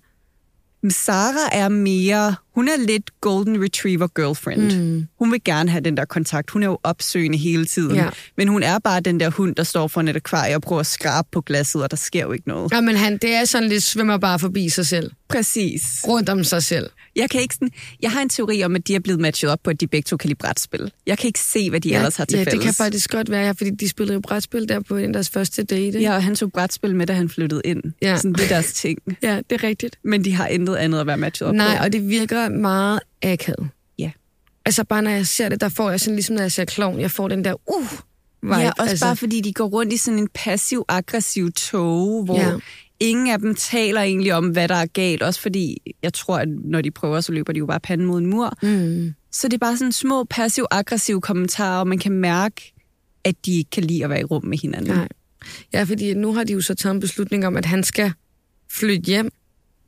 Sara 0.89 1.49
er 1.51 1.69
mere, 1.69 2.35
hun 2.55 2.67
er 2.67 2.77
lidt 2.77 3.21
golden 3.21 3.63
retriever 3.63 4.07
girlfriend. 4.07 4.79
Mm. 4.81 5.07
Hun 5.19 5.31
vil 5.31 5.43
gerne 5.45 5.69
have 5.69 5.81
den 5.81 5.97
der 5.97 6.05
kontakt. 6.05 6.51
Hun 6.51 6.63
er 6.63 6.67
jo 6.67 6.79
opsøgende 6.83 7.37
hele 7.37 7.65
tiden. 7.65 7.95
Ja. 7.95 8.09
Men 8.37 8.47
hun 8.47 8.63
er 8.63 8.79
bare 8.79 8.99
den 8.99 9.19
der 9.19 9.29
hund, 9.29 9.55
der 9.55 9.63
står 9.63 9.87
for 9.87 10.01
et 10.01 10.15
akvarie 10.15 10.55
og 10.55 10.61
prøver 10.61 10.79
at 10.79 10.85
skrabe 10.85 11.27
på 11.31 11.41
glasset, 11.41 11.83
og 11.83 11.91
der 11.91 11.97
sker 11.97 12.21
jo 12.21 12.31
ikke 12.31 12.47
noget. 12.47 12.71
Ja, 12.71 12.81
men 12.81 12.95
han, 12.95 13.17
det 13.17 13.33
er 13.33 13.45
sådan 13.45 13.69
lidt 13.69 13.83
svømmer 13.83 14.17
bare 14.17 14.39
forbi 14.39 14.69
sig 14.69 14.87
selv. 14.87 15.11
Præcis. 15.29 15.83
Rundt 16.07 16.29
om 16.29 16.43
sig 16.43 16.63
selv. 16.63 16.89
Jeg 17.17 17.29
kan 17.29 17.41
ikke 17.41 17.53
sådan, 17.53 17.71
jeg 18.01 18.11
har 18.11 18.21
en 18.21 18.29
teori 18.29 18.63
om, 18.63 18.75
at 18.75 18.87
de 18.87 18.95
er 18.95 18.99
blevet 18.99 19.19
matchet 19.21 19.49
op 19.49 19.59
på, 19.63 19.69
at 19.69 19.81
de 19.81 19.87
begge 19.87 20.05
to 20.07 20.17
kan 20.17 20.27
lide 20.27 20.37
brætspil. 20.37 20.91
Jeg 21.05 21.17
kan 21.17 21.27
ikke 21.27 21.39
se, 21.39 21.69
hvad 21.69 21.81
de 21.81 21.89
ja, 21.89 21.95
ellers 21.95 22.15
har 22.15 22.25
til 22.25 22.37
ja, 22.37 22.43
fælles. 22.43 22.53
det 22.53 22.61
kan 22.61 22.73
faktisk 22.73 23.09
godt 23.09 23.31
være, 23.31 23.45
ja, 23.45 23.51
fordi 23.51 23.69
de 23.69 23.89
spillede 23.89 24.13
jo 24.13 24.19
brætspil 24.19 24.69
der 24.69 24.79
på 24.79 24.97
en 24.97 25.13
deres 25.13 25.29
første 25.29 25.63
date. 25.63 25.99
Ja, 25.99 26.15
og 26.15 26.23
han 26.23 26.35
tog 26.35 26.51
brætspil 26.51 26.95
med, 26.95 27.07
da 27.07 27.13
han 27.13 27.29
flyttede 27.29 27.61
ind. 27.65 27.83
Ja. 28.01 28.17
Sådan, 28.17 28.33
det 28.33 28.43
er 28.43 28.47
deres 28.47 28.73
ting. 28.73 28.99
ja, 29.23 29.41
det 29.49 29.63
er 29.63 29.63
rigtigt. 29.63 29.99
Men 30.03 30.23
de 30.25 30.33
har 30.33 30.47
intet 30.47 30.75
andet 30.75 30.99
at 30.99 31.07
være 31.07 31.17
matchet 31.17 31.47
op 31.47 31.55
Nej, 31.55 31.77
på. 31.77 31.83
og 31.83 31.93
det 31.93 32.09
virker 32.09 32.49
meget 32.49 32.99
akavet. 33.23 33.69
Ja. 33.99 34.11
Altså 34.65 34.83
bare 34.83 35.01
når 35.01 35.11
jeg 35.11 35.27
ser 35.27 35.49
det, 35.49 35.61
der 35.61 35.69
får 35.69 35.89
jeg 35.89 35.99
sådan 35.99 36.15
ligesom 36.15 36.35
når 36.35 36.41
jeg 36.41 36.51
ser 36.51 36.65
klovn, 36.65 36.99
jeg 36.99 37.11
får 37.11 37.27
den 37.27 37.45
der 37.45 37.53
uh 37.71 37.91
vibe. 38.41 38.55
Ja, 38.55 38.71
også 38.79 38.89
altså, 38.91 39.05
bare 39.05 39.15
fordi 39.15 39.41
de 39.41 39.53
går 39.53 39.65
rundt 39.65 39.93
i 39.93 39.97
sådan 39.97 40.19
en 40.19 40.27
passiv-aggressiv 40.33 41.51
tog, 41.51 42.23
hvor 42.25 42.39
Ja. 42.39 42.51
Ingen 42.99 43.27
af 43.27 43.39
dem 43.39 43.55
taler 43.55 44.01
egentlig 44.01 44.33
om, 44.33 44.49
hvad 44.49 44.67
der 44.67 44.75
er 44.75 44.85
galt. 44.85 45.23
Også 45.23 45.41
fordi, 45.41 45.77
jeg 46.03 46.13
tror, 46.13 46.37
at 46.37 46.47
når 46.47 46.81
de 46.81 46.91
prøver, 46.91 47.21
så 47.21 47.31
løber 47.31 47.53
de 47.53 47.59
jo 47.59 47.65
bare 47.65 47.79
panden 47.79 48.07
mod 48.07 48.19
en 48.19 48.25
mur. 48.25 48.57
Mm. 48.61 49.13
Så 49.31 49.47
det 49.47 49.53
er 49.53 49.57
bare 49.57 49.77
sådan 49.77 49.91
små 49.91 50.23
passiv-aggressive 50.23 51.21
kommentarer, 51.21 51.79
og 51.79 51.87
man 51.87 51.99
kan 51.99 52.11
mærke, 52.11 52.73
at 53.23 53.35
de 53.45 53.57
ikke 53.57 53.69
kan 53.69 53.83
lide 53.83 54.03
at 54.03 54.09
være 54.09 54.21
i 54.21 54.23
rum 54.23 54.45
med 54.45 54.57
hinanden. 54.57 54.93
Nej. 54.93 55.07
Ja, 55.73 55.83
fordi 55.83 56.13
nu 56.13 56.33
har 56.33 56.43
de 56.43 56.53
jo 56.53 56.61
så 56.61 56.75
taget 56.75 56.93
en 56.93 56.99
beslutning 56.99 57.47
om, 57.47 57.57
at 57.57 57.65
han 57.65 57.83
skal 57.83 58.11
flytte 58.71 59.05
hjem, 59.05 59.31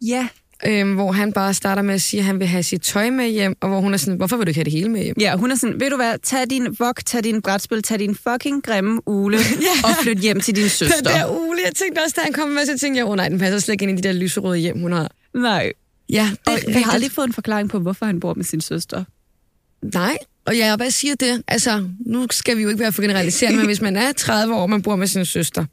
Ja, 0.01 0.27
øhm, 0.67 0.93
hvor 0.93 1.11
han 1.11 1.33
bare 1.33 1.53
starter 1.53 1.81
med 1.81 1.93
at 1.93 2.01
sige, 2.01 2.19
at 2.19 2.25
han 2.25 2.39
vil 2.39 2.47
have 2.47 2.63
sit 2.63 2.81
tøj 2.81 3.09
med 3.09 3.27
hjem, 3.29 3.55
og 3.61 3.69
hvor 3.69 3.79
hun 3.79 3.93
er 3.93 3.97
sådan, 3.97 4.17
hvorfor 4.17 4.37
vil 4.37 4.45
du 4.45 4.49
ikke 4.49 4.57
have 4.57 4.63
det 4.65 4.73
hele 4.73 4.89
med 4.89 5.03
hjem? 5.03 5.15
Ja, 5.19 5.35
hun 5.35 5.51
er 5.51 5.55
sådan, 5.55 5.79
ved 5.79 5.89
du 5.89 5.95
hvad, 5.95 6.13
tag 6.23 6.49
din 6.49 6.75
vok, 6.79 7.01
tag 7.05 7.23
din 7.23 7.41
brætspil, 7.41 7.83
tag 7.83 7.99
din 7.99 8.15
fucking 8.15 8.63
grimme 8.63 9.07
ule 9.07 9.37
ja. 9.61 9.87
og 9.89 9.89
flyt 10.03 10.17
hjem 10.17 10.39
til 10.39 10.55
din 10.55 10.63
Den 10.63 10.69
søster. 10.69 11.01
der 11.03 11.25
ule, 11.27 11.59
jeg 11.65 11.71
tænkte 11.75 11.99
også, 11.99 12.13
da 12.17 12.21
han 12.21 12.33
kom 12.33 12.49
med, 12.49 12.65
så 12.65 12.77
tænkte 12.77 12.97
jeg, 12.97 13.05
åh 13.05 13.11
oh, 13.11 13.15
nej, 13.17 13.29
den 13.29 13.39
passer 13.39 13.59
slet 13.59 13.73
ikke 13.73 13.83
ind 13.83 13.99
i 13.99 14.01
de 14.01 14.07
der 14.07 14.13
lyserøde 14.13 14.57
hjem, 14.57 14.79
hun 14.79 14.91
har. 14.91 15.11
Nej, 15.33 15.71
Ja, 16.09 16.29
det 16.47 16.53
og 16.53 16.59
vi 16.67 16.73
har 16.73 16.91
aldrig 16.91 17.11
fået 17.11 17.27
en 17.27 17.33
forklaring 17.33 17.69
på, 17.69 17.79
hvorfor 17.79 18.05
han 18.05 18.19
bor 18.19 18.33
med 18.33 18.43
sin 18.43 18.61
søster. 18.61 19.03
Nej, 19.93 20.17
og 20.45 20.57
ja, 20.57 20.75
hvad 20.75 20.91
siger 20.91 21.15
det? 21.15 21.43
Altså, 21.47 21.89
nu 22.05 22.27
skal 22.31 22.57
vi 22.57 22.61
jo 22.61 22.69
ikke 22.69 22.79
være 22.79 22.91
for 22.91 23.01
generaliserende, 23.01 23.57
men 23.57 23.65
hvis 23.65 23.81
man 23.81 23.95
er 23.95 24.11
30 24.11 24.55
år, 24.55 24.61
og 24.61 24.69
man 24.69 24.81
bor 24.81 24.95
med 24.95 25.07
sin 25.07 25.25
søster. 25.25 25.65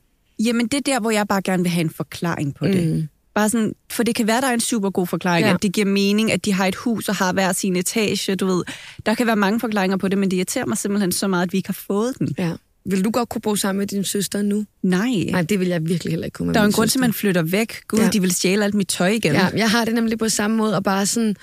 Jamen, 0.45 0.67
det 0.67 0.75
er 0.75 0.81
der, 0.93 1.01
hvor 1.01 1.11
jeg 1.11 1.29
bare 1.29 1.43
gerne 1.43 1.63
vil 1.63 1.73
have 1.73 1.81
en 1.81 1.91
forklaring 1.91 2.55
på 2.55 2.67
det. 2.67 2.87
Mm. 2.87 3.09
Bare 3.37 3.49
sådan, 3.49 3.73
for 3.93 4.03
det 4.03 4.15
kan 4.15 4.27
være, 4.27 4.41
der 4.41 4.47
er 4.47 4.53
en 4.55 4.61
super 4.61 4.91
god 4.91 5.07
forklaring, 5.07 5.47
Ja. 5.47 5.55
at 5.55 5.63
det 5.63 5.73
giver 5.73 5.87
mening, 5.87 6.33
at 6.33 6.45
de 6.45 6.53
har 6.53 6.67
et 6.67 6.75
hus 6.75 7.09
og 7.09 7.15
har 7.15 7.33
hver 7.33 7.53
sin 7.53 7.77
etage, 7.77 8.37
du 8.37 8.47
ved. 8.47 8.63
Der 9.07 9.15
kan 9.15 9.27
være 9.27 9.37
mange 9.37 9.61
forklaringer 9.61 9.97
på 9.97 10.09
det, 10.09 10.19
men 10.19 10.31
det 10.31 10.37
irriterer 10.37 10.67
mig 10.67 10.79
simpelthen 10.79 11.13
så 11.13 11.29
meget, 11.29 11.43
at 11.43 11.53
vi 11.53 11.57
ikke 11.57 11.69
har 11.69 11.79
fået 11.87 12.19
den. 12.19 12.35
Ja. 12.39 12.53
Vil 12.87 13.05
du 13.05 13.11
godt 13.11 13.29
kunne 13.29 13.41
bo 13.41 13.57
sammen 13.57 13.79
med 13.79 13.87
din 13.87 14.05
søster 14.05 14.43
nu? 14.43 14.65
Nej. 14.83 15.09
Nej, 15.31 15.43
det 15.43 15.61
vil 15.61 15.69
jeg 15.69 15.87
virkelig 15.89 16.11
heller 16.11 16.25
ikke 16.25 16.35
kunne 16.35 16.47
med 16.47 16.55
Der 16.55 16.61
er 16.61 16.65
en 16.65 16.73
grund 16.73 16.89
til, 16.89 16.99
at 16.99 17.01
man 17.01 17.13
flytter 17.13 17.43
væk. 17.43 17.75
Gud, 17.89 17.99
Ja. 17.99 18.09
de 18.09 18.21
vil 18.21 18.33
stjæle 18.35 18.65
alt 18.65 18.75
mit 18.75 18.89
tøj 18.89 19.09
igen. 19.09 19.33
Ja, 19.33 19.49
jeg 19.57 19.71
har 19.71 19.85
det 19.85 19.95
nemlig 19.95 20.19
på 20.19 20.29
samme 20.29 20.57
måde, 20.57 20.77
og 20.77 20.85
bare 20.85 21.07
sådan 21.07 21.37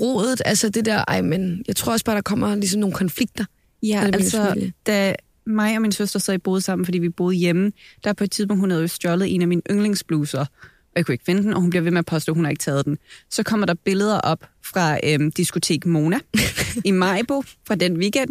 rodet, 0.00 0.42
altså 0.44 0.68
det 0.68 0.84
der, 0.84 1.04
ej, 1.08 1.20
men 1.22 1.62
jeg 1.68 1.76
tror 1.76 1.92
også 1.92 2.04
bare, 2.04 2.16
der 2.16 2.22
kommer 2.22 2.54
ligesom 2.54 2.80
nogle 2.80 2.94
konflikter. 2.94 3.44
Ja, 3.82 4.10
altså, 4.12 4.70
da 4.86 5.14
mig 5.46 5.76
og 5.76 5.82
min 5.82 5.92
søster 5.92 6.18
så 6.18 6.32
i 6.32 6.38
boede 6.38 6.60
sammen, 6.60 6.84
fordi 6.84 6.98
vi 6.98 7.08
boede 7.08 7.36
hjemme, 7.36 7.72
der 8.04 8.12
på 8.12 8.24
et 8.24 8.30
tidspunkt, 8.30 8.60
hun 8.60 8.70
havde 8.70 8.82
jo 8.82 8.88
stjålet 8.88 9.34
en 9.34 9.42
af 9.42 9.48
mine 9.48 9.62
yndlingsbluser, 9.70 10.44
jeg 10.96 11.06
kunne 11.06 11.12
ikke 11.12 11.24
finde 11.24 11.42
den, 11.42 11.54
og 11.54 11.60
hun 11.60 11.70
bliver 11.70 11.82
ved 11.82 11.90
med 11.90 11.98
at 11.98 12.06
påstå, 12.06 12.32
at 12.32 12.36
hun 12.36 12.44
har 12.44 12.50
ikke 12.50 12.62
taget 12.62 12.84
den. 12.84 12.98
Så 13.30 13.42
kommer 13.42 13.66
der 13.66 13.74
billeder 13.84 14.20
op 14.20 14.38
fra 14.64 14.98
øhm, 15.04 15.32
diskotek 15.32 15.86
Mona 15.86 16.18
i 16.84 16.90
Majbo 16.90 17.42
fra 17.66 17.74
den 17.74 17.96
weekend, 17.96 18.30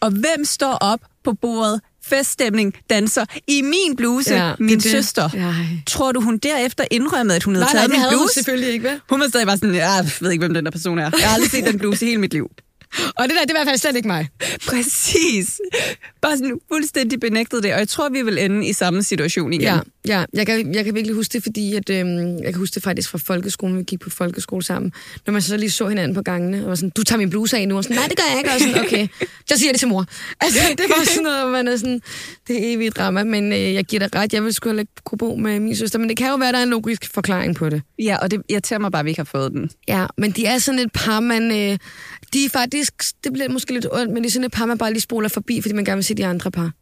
og 0.00 0.10
hvem 0.10 0.44
står 0.44 0.72
op 0.72 1.00
på 1.24 1.32
bordet, 1.32 1.80
feststemning, 2.04 2.74
danser 2.90 3.24
i 3.48 3.62
min 3.62 3.96
bluse, 3.96 4.34
ja, 4.34 4.54
min 4.58 4.68
det 4.78 4.86
er 4.86 4.90
søster. 4.90 5.28
Ja. 5.34 5.54
Tror 5.86 6.12
du, 6.12 6.20
hun 6.20 6.38
derefter 6.38 6.84
indrømmede, 6.90 7.36
at 7.36 7.42
hun 7.42 7.54
havde 7.54 7.64
Nej, 7.64 7.72
nej, 7.72 7.80
taget 7.80 7.90
det 7.90 8.10
min 8.10 8.18
bluse? 8.18 8.34
selvfølgelig 8.34 8.72
ikke, 8.72 8.88
vel? 8.88 9.00
Hun 9.10 9.20
var 9.20 9.28
stadig 9.28 9.46
bare 9.46 9.56
sådan, 9.56 9.74
jeg 9.74 10.10
ved 10.20 10.30
ikke, 10.30 10.42
hvem 10.42 10.54
den 10.54 10.64
der 10.64 10.70
person 10.70 10.98
er. 10.98 11.02
Jeg 11.02 11.28
har 11.28 11.34
aldrig 11.34 11.50
set 11.50 11.64
den 11.64 11.78
bluse 11.78 12.06
hele 12.06 12.18
mit 12.18 12.32
liv. 12.32 12.50
Og 13.16 13.28
det 13.28 13.36
der, 13.36 13.40
det 13.40 13.50
er 13.50 13.54
i 13.54 13.56
hvert 13.56 13.66
fald 13.66 13.78
slet 13.78 13.96
ikke 13.96 14.08
mig. 14.08 14.28
Præcis. 14.68 15.60
Bare 16.20 16.36
sådan 16.36 16.60
fuldstændig 16.72 17.20
benægtet 17.20 17.62
det, 17.62 17.72
og 17.72 17.78
jeg 17.78 17.88
tror, 17.88 18.08
vi 18.08 18.22
vil 18.22 18.38
ende 18.38 18.66
i 18.66 18.72
samme 18.72 19.02
situation 19.02 19.52
igen. 19.52 19.62
Ja, 19.62 19.78
ja. 20.06 20.24
Jeg, 20.34 20.46
kan, 20.46 20.74
jeg 20.74 20.84
kan 20.84 20.94
virkelig 20.94 21.14
huske 21.14 21.32
det, 21.32 21.42
fordi 21.42 21.74
at, 21.74 21.90
øhm, 21.90 22.36
jeg 22.36 22.44
kan 22.44 22.54
huske 22.54 22.74
det 22.74 22.82
faktisk 22.82 23.10
fra 23.10 23.18
folkeskolen, 23.18 23.78
vi 23.78 23.82
gik 23.82 24.00
på 24.00 24.10
folkeskole 24.10 24.62
sammen. 24.62 24.92
Når 25.26 25.32
man 25.32 25.42
så 25.42 25.56
lige 25.56 25.70
så 25.70 25.88
hinanden 25.88 26.14
på 26.14 26.22
gangene, 26.22 26.62
og 26.62 26.68
var 26.68 26.74
sådan, 26.74 26.90
du 26.90 27.02
tager 27.02 27.18
min 27.18 27.30
bluse 27.30 27.56
af 27.56 27.68
nu, 27.68 27.76
og 27.76 27.84
sådan, 27.84 27.96
nej, 27.96 28.06
det 28.06 28.16
gør 28.16 28.24
jeg 28.30 28.38
ikke, 28.38 28.50
og 28.50 28.60
sådan, 28.60 28.80
okay, 28.84 29.08
så 29.48 29.56
siger 29.56 29.68
jeg 29.68 29.74
det 29.74 29.78
til 29.80 29.88
mor. 29.88 30.06
Altså, 30.40 30.60
det 30.78 30.84
var 30.88 31.04
sådan 31.04 31.22
noget, 31.22 31.52
man 31.52 31.68
er 31.68 31.76
sådan, 31.76 32.00
det 32.48 32.56
er 32.56 32.74
evigt 32.74 32.96
drama, 32.96 33.24
men 33.24 33.52
øh, 33.52 33.74
jeg 33.74 33.84
giver 33.84 34.08
dig 34.08 34.14
ret, 34.20 34.32
jeg 34.32 34.44
vil 34.44 34.54
sgu 34.54 34.68
heller 34.68 34.80
ikke 34.80 34.92
kunne 35.04 35.18
bo 35.18 35.36
med 35.36 35.60
min 35.60 35.76
søster, 35.76 35.98
men 35.98 36.08
det 36.08 36.16
kan 36.16 36.28
jo 36.28 36.36
være, 36.36 36.52
der 36.52 36.58
er 36.58 36.62
en 36.62 36.70
logisk 36.70 37.14
forklaring 37.14 37.56
på 37.56 37.68
det. 37.68 37.82
ja, 37.98 38.16
og 38.16 38.30
det 38.30 38.42
irriterer 38.48 38.78
mig 38.78 38.92
bare, 38.92 39.00
at 39.00 39.04
vi 39.04 39.10
ikke 39.10 39.20
har 39.20 39.24
fået 39.24 39.52
den. 39.52 39.70
Ja, 39.88 40.06
men 40.18 40.30
de 40.30 40.46
er 40.46 40.58
sådan 40.58 40.78
et 40.78 40.92
par, 40.92 41.20
man... 41.20 41.52
Øh, 41.52 41.78
de 42.32 42.44
er 42.44 42.48
faktisk... 42.48 42.92
Det 43.24 43.32
bliver 43.32 43.48
måske 43.48 43.72
lidt 43.72 43.86
ondt, 43.92 44.12
men 44.12 44.22
de 44.22 44.26
er 44.26 44.30
sådan 44.30 44.44
et 44.44 44.52
par, 44.52 44.66
man 44.66 44.78
bare 44.78 44.90
lige 44.90 45.00
spoler 45.00 45.28
forbi, 45.28 45.60
fordi 45.62 45.74
man 45.74 45.84
gerne 45.84 45.96
vil 45.96 46.04
se 46.04 46.14
de 46.14 46.26
andre 46.26 46.50
par. 46.50 46.72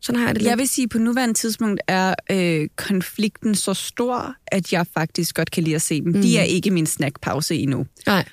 Sådan 0.00 0.18
har 0.18 0.26
jeg 0.26 0.34
det 0.34 0.42
lidt. 0.42 0.50
Jeg 0.50 0.58
vil 0.58 0.68
sige, 0.68 0.84
at 0.84 0.90
på 0.90 0.98
nuværende 0.98 1.34
tidspunkt 1.34 1.80
er 1.86 2.14
øh, 2.30 2.68
konflikten 2.76 3.54
så 3.54 3.74
stor, 3.74 4.34
at 4.46 4.72
jeg 4.72 4.86
faktisk 4.94 5.34
godt 5.34 5.50
kan 5.50 5.62
lide 5.62 5.74
at 5.74 5.82
se 5.82 6.00
dem. 6.00 6.12
Mm. 6.12 6.22
De 6.22 6.38
er 6.38 6.42
ikke 6.42 6.70
min 6.70 6.86
snackpause 6.86 7.54
endnu. 7.54 7.86
Nej. 8.06 8.24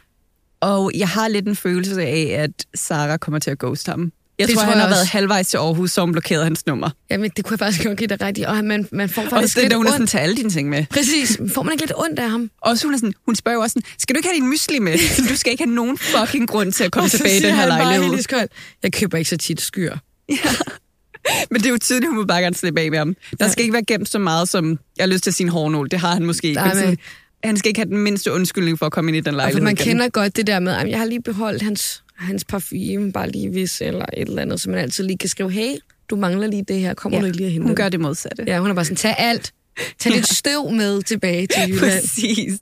Og 0.60 0.92
jeg 0.96 1.08
har 1.08 1.28
lidt 1.28 1.48
en 1.48 1.56
følelse 1.56 2.02
af, 2.02 2.44
at 2.44 2.66
Sara 2.76 3.18
kommer 3.18 3.40
til 3.40 3.52
at 3.52 3.60
ghost 3.60 3.88
ham. 3.88 4.12
Jeg 4.42 4.48
Det 4.48 4.56
tror, 4.56 4.64
tror 4.64 4.72
han 4.72 4.80
har 4.80 4.88
været 4.88 5.02
også. 5.02 5.12
halvvejs 5.12 5.48
til 5.48 5.58
Aarhus, 5.58 5.92
så 5.92 6.02
hun 6.02 6.12
blokerede 6.12 6.44
hans 6.44 6.66
nummer. 6.66 6.90
Jamen, 7.12 7.32
det 7.38 7.46
kunne 7.46 7.54
jeg 7.54 7.60
faktisk 7.60 7.84
godt 7.86 7.98
give 7.98 8.08
dig 8.08 8.22
ret 8.22 8.38
i. 8.38 8.42
Og 8.42 8.64
man, 8.64 8.88
man 8.92 9.10
får 9.10 9.24
faktisk 9.30 9.56
det 9.56 9.64
lidt 9.64 9.74
hun 9.74 9.86
er 9.86 9.90
sådan, 9.90 10.02
ondt. 10.02 10.12
tage 10.12 10.22
alle 10.24 10.36
dine 10.36 10.50
ting 10.50 10.70
med. 10.70 10.86
Præcis. 10.90 11.38
Får 11.54 11.64
man 11.64 11.72
ikke 11.74 11.84
lidt 11.84 11.94
ondt 11.96 12.20
af 12.20 12.30
ham? 12.30 12.50
Også 12.62 12.88
hun, 12.88 12.94
er 12.94 12.98
sådan, 12.98 13.14
hun 13.26 13.36
spørger 13.36 13.58
også 13.62 13.74
sådan, 13.74 13.90
skal 14.00 14.16
du 14.16 14.18
ikke 14.18 14.30
have 14.30 14.36
din 14.36 14.50
mysli 14.50 14.80
med? 14.80 14.94
Du 15.30 15.36
skal 15.36 15.52
ikke 15.52 15.64
have 15.64 15.76
nogen 15.76 15.98
fucking 15.98 16.48
grund 16.50 16.72
til 16.72 16.84
at 16.84 16.92
komme 16.92 17.10
tilbage 17.16 17.38
i 17.38 17.42
den 17.44 17.56
her 17.56 17.68
bare 17.70 17.84
lejlighed. 17.84 18.20
iskoldt, 18.20 18.52
Jeg 18.84 18.94
køber 18.94 19.18
ikke 19.18 19.30
så 19.30 19.38
tit 19.38 19.62
skyer. 19.62 19.98
Men 21.52 21.62
det 21.62 21.66
er 21.66 21.72
jo 21.72 21.78
tydeligt, 21.78 22.10
hun 22.10 22.20
vil 22.20 22.28
bare 22.28 22.42
gerne 22.42 22.56
slippe 22.56 22.82
af 22.82 22.90
med 22.92 22.98
ham. 23.00 23.16
Der 23.40 23.48
skal 23.48 23.62
ikke 23.64 23.74
være 23.74 23.84
gemt 23.88 24.10
så 24.10 24.20
meget, 24.20 24.50
som 24.50 24.70
jeg 24.98 25.04
har 25.04 25.08
lyst 25.08 25.24
til 25.24 25.30
at 25.30 25.34
sige 25.34 25.46
en 25.46 25.52
hårnål. 25.52 25.88
Det 25.92 26.00
har 26.00 26.14
han 26.14 26.26
måske 26.26 26.48
ikke. 26.48 26.62
Nej, 26.62 26.86
Men 26.86 26.98
han 27.44 27.58
skal 27.58 27.70
ikke 27.70 27.80
have 27.80 27.90
den 27.90 27.98
mindste 27.98 28.32
undskyldning 28.34 28.80
for 28.80 28.86
at 28.86 28.92
komme 28.92 29.10
ind 29.12 29.18
i 29.18 29.20
den 29.20 29.36
lejlighed 29.36 29.62
man 29.64 29.74
igen. 29.74 29.84
kender 29.86 30.10
godt 30.10 30.36
det 30.38 30.48
der 30.48 30.60
med, 30.60 30.74
at 30.74 30.90
jeg 30.90 31.00
har 31.00 31.06
lige 31.06 31.22
beholdt 31.22 31.62
hans, 31.62 32.01
hans 32.22 32.44
parfume, 32.44 33.12
bare 33.12 33.30
lige 33.30 33.50
hvis, 33.50 33.82
eller 33.82 34.06
et 34.18 34.28
eller 34.28 34.42
andet, 34.42 34.60
så 34.62 34.70
man 34.70 34.80
altid 34.80 35.04
lige 35.04 35.18
kan 35.18 35.30
skrive, 35.30 35.52
hey, 35.52 35.76
du 36.10 36.16
mangler 36.16 36.48
lige 36.48 36.64
det 36.68 36.80
her, 36.80 36.94
kommer 36.94 37.18
ja, 37.18 37.22
du 37.22 37.26
ikke 37.26 37.38
lige 37.38 37.48
at 37.48 37.54
hente 37.54 37.64
hun 37.64 37.70
det? 37.70 37.78
gør 37.78 37.90
det 37.90 38.00
modsatte. 38.00 38.44
Ja, 38.48 38.60
hun 38.60 38.70
er 38.70 38.74
bare 38.74 38.86
sådan, 38.86 38.96
tag 38.98 39.16
alt. 39.18 39.54
Tag 40.00 40.12
lidt 40.12 40.28
støv 40.28 40.72
med 40.72 41.02
tilbage 41.02 41.48
til 41.48 41.62
Jylland. 41.70 42.02
Præcis. 42.02 42.60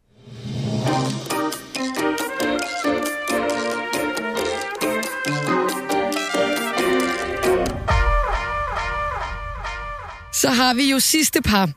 Så 10.41 10.49
har 10.49 10.73
vi 10.73 10.91
jo 10.91 10.99
sidste 10.99 11.41
par, 11.41 11.69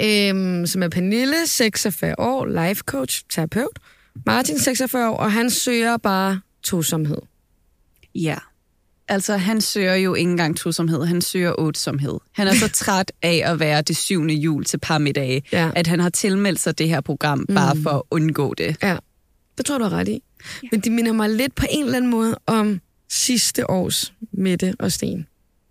øhm, 0.00 0.66
som 0.66 0.82
er 0.82 0.88
Pernille, 0.88 1.46
46 1.46 2.14
år, 2.18 2.46
life 2.46 2.82
coach, 2.86 3.22
terapeut. 3.30 3.78
Martin, 4.26 4.58
46 4.58 5.10
år, 5.10 5.16
og 5.16 5.32
han 5.32 5.50
søger 5.50 5.96
bare 5.96 6.40
tosomhed. 6.62 7.18
Ja. 8.14 8.36
Altså, 9.08 9.36
han 9.36 9.60
søger 9.60 9.94
jo 9.94 10.14
ikke 10.14 10.30
engang 10.30 10.56
tosomhed, 10.56 11.04
han 11.04 11.20
søger 11.20 11.52
otsomhed. 11.60 12.18
Han 12.32 12.48
er 12.48 12.54
så 12.54 12.68
træt 12.84 13.12
af 13.22 13.42
at 13.44 13.60
være 13.60 13.82
det 13.82 13.96
syvende 13.96 14.34
jul 14.34 14.64
til 14.64 14.78
par 14.78 14.98
middage, 14.98 15.42
Ja. 15.52 15.70
at 15.76 15.86
han 15.86 16.00
har 16.00 16.08
tilmeldt 16.10 16.60
sig 16.60 16.78
det 16.78 16.88
her 16.88 17.00
program, 17.00 17.46
bare 17.54 17.76
for 17.76 17.90
at 17.90 18.02
undgå 18.10 18.54
det. 18.54 18.76
Ja, 18.82 18.96
det 19.58 19.66
tror 19.66 19.74
jeg, 19.74 19.80
du 19.80 19.84
har 19.84 19.96
ret 19.98 20.08
i. 20.08 20.22
Ja. 20.62 20.68
Men 20.72 20.80
det 20.80 20.92
minder 20.92 21.12
mig 21.12 21.30
lidt 21.30 21.54
på 21.54 21.66
en 21.70 21.84
eller 21.84 21.96
anden 21.96 22.10
måde 22.10 22.38
om 22.46 22.80
sidste 23.08 23.70
års 23.70 24.12
Mette 24.32 24.74
og 24.78 24.92
Sten. 24.92 25.26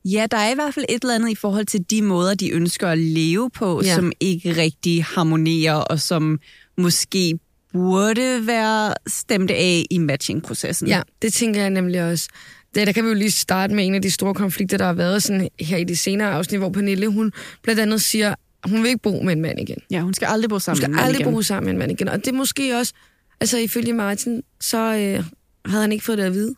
Ja, 0.05 0.27
der 0.31 0.37
er 0.37 0.51
i 0.51 0.55
hvert 0.55 0.73
fald 0.73 0.85
et 0.89 1.01
eller 1.01 1.15
andet 1.15 1.29
i 1.31 1.35
forhold 1.35 1.65
til 1.65 1.85
de 1.89 2.01
måder, 2.01 2.35
de 2.35 2.49
ønsker 2.51 2.87
at 2.89 2.97
leve 2.97 3.49
på, 3.49 3.81
ja. 3.83 3.95
som 3.95 4.11
ikke 4.19 4.55
rigtig 4.57 5.03
harmonerer, 5.05 5.73
og 5.75 5.99
som 5.99 6.39
måske 6.77 7.39
burde 7.73 8.47
være 8.47 8.93
stemt 9.07 9.51
af 9.51 9.85
i 9.91 9.97
matchingprocessen. 9.97 10.87
Ja, 10.87 11.01
det 11.21 11.33
tænker 11.33 11.61
jeg 11.61 11.69
nemlig 11.69 12.03
også. 12.03 12.27
Det, 12.75 12.87
der 12.87 12.93
kan 12.93 13.03
vi 13.03 13.09
jo 13.09 13.15
lige 13.15 13.31
starte 13.31 13.73
med 13.75 13.85
en 13.87 13.95
af 13.95 14.01
de 14.01 14.11
store 14.11 14.33
konflikter, 14.33 14.77
der 14.77 14.85
har 14.85 14.93
været 14.93 15.23
sådan 15.23 15.49
her 15.59 15.77
i 15.77 15.83
de 15.83 15.97
senere 15.97 16.31
afsnit, 16.31 16.59
hvor 16.59 16.69
Pernille, 16.69 17.07
hun 17.07 17.31
blandt 17.63 17.81
andet 17.81 18.01
siger, 18.01 18.35
at 18.63 18.69
hun 18.69 18.81
vil 18.81 18.87
ikke 18.87 19.01
bo 19.01 19.21
med 19.21 19.33
en 19.33 19.41
mand 19.41 19.59
igen. 19.59 19.77
ja 19.91 20.01
hun 20.01 20.13
skal 20.13 20.25
aldrig 20.25 20.49
bo 20.49 20.53
Hun 20.55 20.59
sammen 20.59 20.77
skal 20.77 20.89
med 20.89 20.93
en 20.93 20.95
mand 20.95 21.05
aldrig 21.05 21.21
igen. 21.21 21.33
bo 21.33 21.41
sammen 21.41 21.65
med 21.65 21.73
en 21.73 21.79
mand 21.79 21.91
igen. 21.91 22.07
Og 22.07 22.17
det 22.17 22.27
er 22.27 22.33
måske 22.33 22.77
også, 22.77 22.93
altså 23.41 23.57
ifølge 23.57 23.93
Martin, 23.93 24.41
så 24.61 24.77
øh, 24.77 25.23
havde 25.65 25.81
han 25.81 25.91
ikke 25.91 26.05
fået 26.05 26.17
det 26.17 26.23
at 26.23 26.33
vide. 26.33 26.55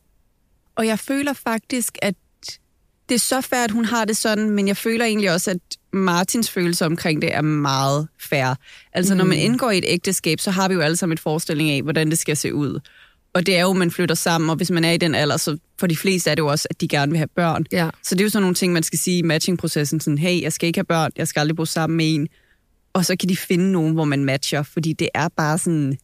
Og 0.76 0.88
jeg 0.88 1.00
føler 1.00 1.34
faktisk, 1.34 1.98
at 2.02 2.16
det 3.12 3.16
er 3.16 3.20
så 3.20 3.42
fair, 3.42 3.64
at 3.64 3.72
hun 3.72 3.86
har 3.86 4.06
det 4.06 4.18
sådan, 4.18 4.50
men 4.50 4.68
jeg 4.68 4.78
føler 4.78 5.06
egentlig 5.06 5.32
også, 5.32 5.52
at 5.52 5.58
Martins 5.94 6.50
følelse 6.50 6.86
omkring 6.86 7.22
det 7.22 7.36
er 7.36 7.42
meget 7.42 8.08
fair. 8.20 8.56
Altså, 8.94 9.14
mm. 9.14 9.18
når 9.18 9.26
man 9.26 9.38
indgår 9.38 9.72
i 9.72 9.78
et 9.78 9.84
ægteskab, 9.88 10.40
så 10.40 10.52
har 10.52 10.68
vi 10.68 10.74
jo 10.74 10.82
alle 10.82 10.98
sammen 10.98 11.14
et 11.14 11.20
forestilling 11.20 11.70
af, 11.70 11.82
hvordan 11.82 12.10
det 12.10 12.20
skal 12.20 12.38
se 12.38 12.54
ud. 12.54 12.80
Og 13.34 13.46
det 13.46 13.58
er 13.58 13.62
jo, 13.62 13.70
at 13.70 13.76
man 13.78 13.92
flytter 13.92 14.16
sammen, 14.16 14.50
og 14.50 14.56
hvis 14.56 14.72
man 14.72 14.84
er 14.84 14.92
i 14.92 14.98
den 14.98 15.16
alder, 15.16 15.38
så 15.38 15.58
for 15.80 15.88
de 15.88 15.96
fleste 15.96 16.32
er 16.32 16.36
det 16.36 16.42
jo 16.42 16.48
også, 16.48 16.68
at 16.70 16.82
de 16.82 16.88
gerne 16.88 17.12
vil 17.12 17.18
have 17.18 17.28
børn. 17.36 17.66
Ja. 17.72 17.90
Så 18.04 18.16
det 18.16 18.22
er 18.22 18.26
jo 18.26 18.30
sådan 18.30 18.42
nogle 18.42 18.56
ting, 18.56 18.74
man 18.74 18.84
skal 18.84 19.00
sige 19.00 19.18
i 19.18 19.22
matchingprocessen, 19.22 20.00
sådan, 20.00 20.18
hey, 20.18 20.42
jeg 20.42 20.54
skal 20.54 20.68
ikke 20.68 20.78
have 20.78 20.86
børn, 20.86 21.12
jeg 21.16 21.28
skal 21.28 21.40
aldrig 21.40 21.56
bo 21.56 21.66
sammen 21.66 21.98
med 21.98 22.16
en. 22.16 22.28
Og 22.94 23.06
så 23.06 23.16
kan 23.16 23.30
de 23.30 23.38
finde 23.38 23.72
nogen, 23.72 23.94
hvor 23.94 24.06
man 24.06 24.26
matcher, 24.26 24.64
fordi 24.64 24.94
det 24.94 25.10
er 25.14 25.28
bare 25.38 25.58
sådan 25.58 25.98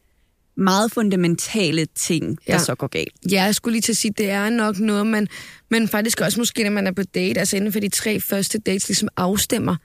meget 0.58 0.92
fundamentale 0.92 1.86
ting, 1.96 2.38
der 2.48 2.54
Ja. 2.54 2.60
så 2.60 2.76
går 2.76 2.88
galt. 2.88 3.14
Ja, 3.32 3.44
jeg 3.44 3.56
skulle 3.56 3.74
lige 3.74 3.82
til 3.82 3.92
at 3.92 3.98
sige, 3.98 4.14
det 4.18 4.30
er 4.30 4.50
nok 4.50 4.80
noget, 4.80 5.08
man, 5.08 5.28
man 5.72 5.88
faktisk 5.88 6.22
også 6.22 6.40
måske, 6.40 6.64
når 6.64 6.72
man 6.72 6.88
er 6.88 6.92
på 6.92 7.04
date, 7.04 7.40
altså 7.40 7.58
inden 7.58 7.72
for 7.74 7.80
de 7.80 7.90
tre 7.90 8.20
første 8.20 8.58
dates, 8.60 8.88
ligesom 8.88 9.10
afstemmer, 9.18 9.76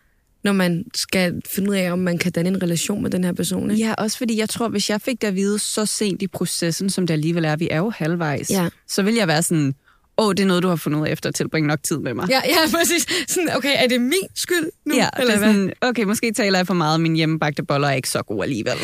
når 0.44 0.52
man 0.52 0.84
skal 0.94 1.40
finde 1.48 1.70
ud 1.70 1.74
af, 1.76 1.92
om 1.92 1.98
man 1.98 2.18
kan 2.18 2.32
danne 2.32 2.48
en 2.48 2.62
relation 2.62 3.02
med 3.02 3.10
den 3.10 3.24
her 3.24 3.32
person. 3.32 3.70
Ikke? 3.70 3.84
Ja, 3.84 3.94
også 3.98 4.18
fordi 4.18 4.38
jeg 4.38 4.48
tror, 4.48 4.68
hvis 4.68 4.90
jeg 4.90 5.00
fik 5.00 5.20
det 5.22 5.26
at 5.28 5.34
vide 5.36 5.58
så 5.58 5.86
sent 5.86 6.22
i 6.22 6.26
processen, 6.26 6.90
som 6.90 7.06
det 7.06 7.14
alligevel 7.14 7.44
er, 7.44 7.56
vi 7.56 7.68
er 7.70 7.76
jo 7.78 7.90
halvvejs, 7.90 8.50
Ja. 8.50 8.68
så 8.88 9.02
vil 9.02 9.14
jeg 9.14 9.28
være 9.28 9.42
sådan, 9.42 9.74
åh, 10.18 10.30
det 10.34 10.40
er 10.42 10.46
noget, 10.46 10.62
du 10.62 10.68
har 10.68 10.76
fundet 10.76 11.00
ud 11.00 11.06
af 11.06 11.12
efter 11.12 11.28
at 11.28 11.34
tilbringe 11.34 11.66
nok 11.66 11.82
tid 11.82 11.98
med 11.98 12.14
mig. 12.14 12.28
Ja, 12.30 12.40
ja, 12.48 12.70
præcis. 12.78 13.06
Sådan, 13.28 13.56
okay, 13.56 13.74
er 13.84 13.86
det 13.88 14.00
min 14.00 14.12
skyld 14.34 14.70
nu? 14.86 14.94
Ja, 14.96 15.08
eller 15.18 15.38
hvad? 15.38 15.48
sådan, 15.48 15.72
okay, 15.80 16.02
måske 16.04 16.32
taler 16.32 16.58
jeg 16.58 16.66
for 16.66 16.74
meget, 16.74 17.00
min 17.00 17.16
hjemmebagte 17.16 17.62
boller 17.64 17.88
er 17.88 17.92
ikke 17.94 18.08
så 18.08 18.22
gode 18.22 18.42
alligevel. 18.42 18.76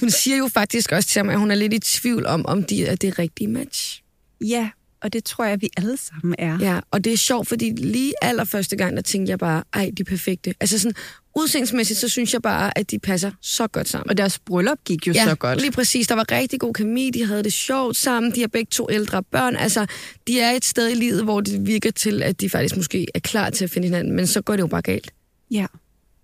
Hun 0.00 0.10
siger 0.10 0.36
jo 0.36 0.48
faktisk 0.48 0.92
også 0.92 1.08
til 1.08 1.24
mig, 1.24 1.32
at 1.32 1.38
hun 1.38 1.50
er 1.50 1.54
lidt 1.54 1.74
i 1.74 1.78
tvivl 1.78 2.26
om, 2.26 2.46
om 2.46 2.64
de 2.64 2.86
er 2.86 2.94
det 2.94 3.18
rigtige 3.18 3.48
match. 3.48 4.02
Ja, 4.40 4.70
og 5.02 5.12
det 5.12 5.24
tror 5.24 5.44
jeg, 5.44 5.60
vi 5.60 5.68
alle 5.76 5.96
sammen 5.96 6.34
er. 6.38 6.58
Ja, 6.60 6.80
og 6.90 7.04
det 7.04 7.12
er 7.12 7.16
sjovt, 7.16 7.48
fordi 7.48 7.70
lige 7.70 8.12
allerførste 8.22 8.76
gang, 8.76 8.96
der 8.96 9.02
tænkte 9.02 9.30
jeg 9.30 9.38
bare, 9.38 9.64
ej, 9.72 9.90
de 9.96 10.02
er 10.02 10.04
perfekte. 10.04 10.54
Altså 10.60 10.78
sådan, 10.78 10.94
udseendsmæssigt, 11.36 11.98
så 11.98 12.08
synes 12.08 12.32
jeg 12.32 12.42
bare, 12.42 12.78
at 12.78 12.90
de 12.90 12.98
passer 12.98 13.30
så 13.40 13.66
godt 13.66 13.88
sammen. 13.88 14.10
Og 14.10 14.16
deres 14.16 14.38
bryllup 14.38 14.78
gik 14.84 15.06
jo 15.06 15.12
ja, 15.12 15.24
så 15.24 15.34
godt. 15.34 15.60
lige 15.60 15.72
præcis. 15.72 16.06
Der 16.06 16.14
var 16.14 16.32
rigtig 16.32 16.60
god 16.60 16.74
kemi, 16.74 17.10
de 17.10 17.26
havde 17.26 17.42
det 17.42 17.52
sjovt 17.52 17.96
sammen, 17.96 18.34
de 18.34 18.40
har 18.40 18.48
begge 18.48 18.70
to 18.70 18.90
ældre 18.90 19.22
børn. 19.22 19.56
Altså, 19.56 19.86
de 20.26 20.40
er 20.40 20.50
et 20.50 20.64
sted 20.64 20.88
i 20.88 20.94
livet, 20.94 21.24
hvor 21.24 21.40
det 21.40 21.66
virker 21.66 21.90
til, 21.90 22.22
at 22.22 22.40
de 22.40 22.50
faktisk 22.50 22.76
måske 22.76 23.06
er 23.14 23.20
klar 23.20 23.50
til 23.50 23.64
at 23.64 23.70
finde 23.70 23.86
hinanden, 23.86 24.12
men 24.12 24.26
så 24.26 24.40
går 24.40 24.52
det 24.52 24.60
jo 24.60 24.66
bare 24.66 24.82
galt. 24.82 25.10
Ja, 25.50 25.66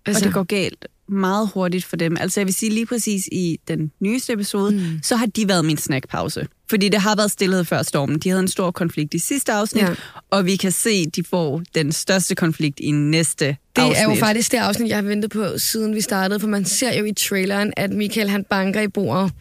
altså. 0.05 0.19
og 0.19 0.25
det 0.25 0.33
går 0.33 0.43
galt 0.43 0.87
meget 1.09 1.49
hurtigt 1.53 1.85
for 1.85 1.95
dem. 1.95 2.17
Altså 2.19 2.39
jeg 2.39 2.47
vil 2.47 2.53
sige 2.53 2.69
lige 2.71 2.85
præcis 2.85 3.27
i 3.31 3.59
den 3.67 3.91
nyeste 3.99 4.33
episode, 4.33 4.71
mm. 4.71 4.99
så 5.03 5.15
har 5.15 5.25
de 5.25 5.47
været 5.47 5.65
min 5.65 5.77
snackpause. 5.77 6.47
Fordi 6.69 6.89
det 6.89 7.01
har 7.01 7.15
været 7.15 7.31
stillhed 7.31 7.65
før 7.65 7.81
stormen. 7.83 8.19
De 8.19 8.29
havde 8.29 8.41
en 8.41 8.47
stor 8.47 8.71
konflikt 8.71 9.13
i 9.13 9.19
sidste 9.19 9.51
afsnit, 9.53 9.83
Ja. 9.83 9.95
og 10.29 10.45
vi 10.45 10.55
kan 10.55 10.71
se, 10.71 10.89
at 11.07 11.15
de 11.15 11.23
får 11.23 11.61
den 11.75 11.91
største 11.91 12.35
konflikt 12.35 12.79
i 12.79 12.91
næste 12.91 13.45
Det 13.45 13.57
afsnit. 13.75 13.97
er 13.97 14.03
jo 14.03 14.15
faktisk 14.15 14.51
det 14.51 14.57
afsnit, 14.57 14.89
jeg 14.89 14.97
har 14.97 15.01
ventet 15.01 15.31
på, 15.31 15.45
siden 15.57 15.95
vi 15.95 16.01
startede, 16.01 16.39
for 16.39 16.47
man 16.47 16.65
ser 16.65 16.93
jo 16.99 17.05
i 17.05 17.13
traileren, 17.13 17.73
at 17.77 17.91
Michael 17.91 18.29
han 18.29 18.43
banker 18.43 18.81
i 18.81 18.87
bordet. 18.87 19.31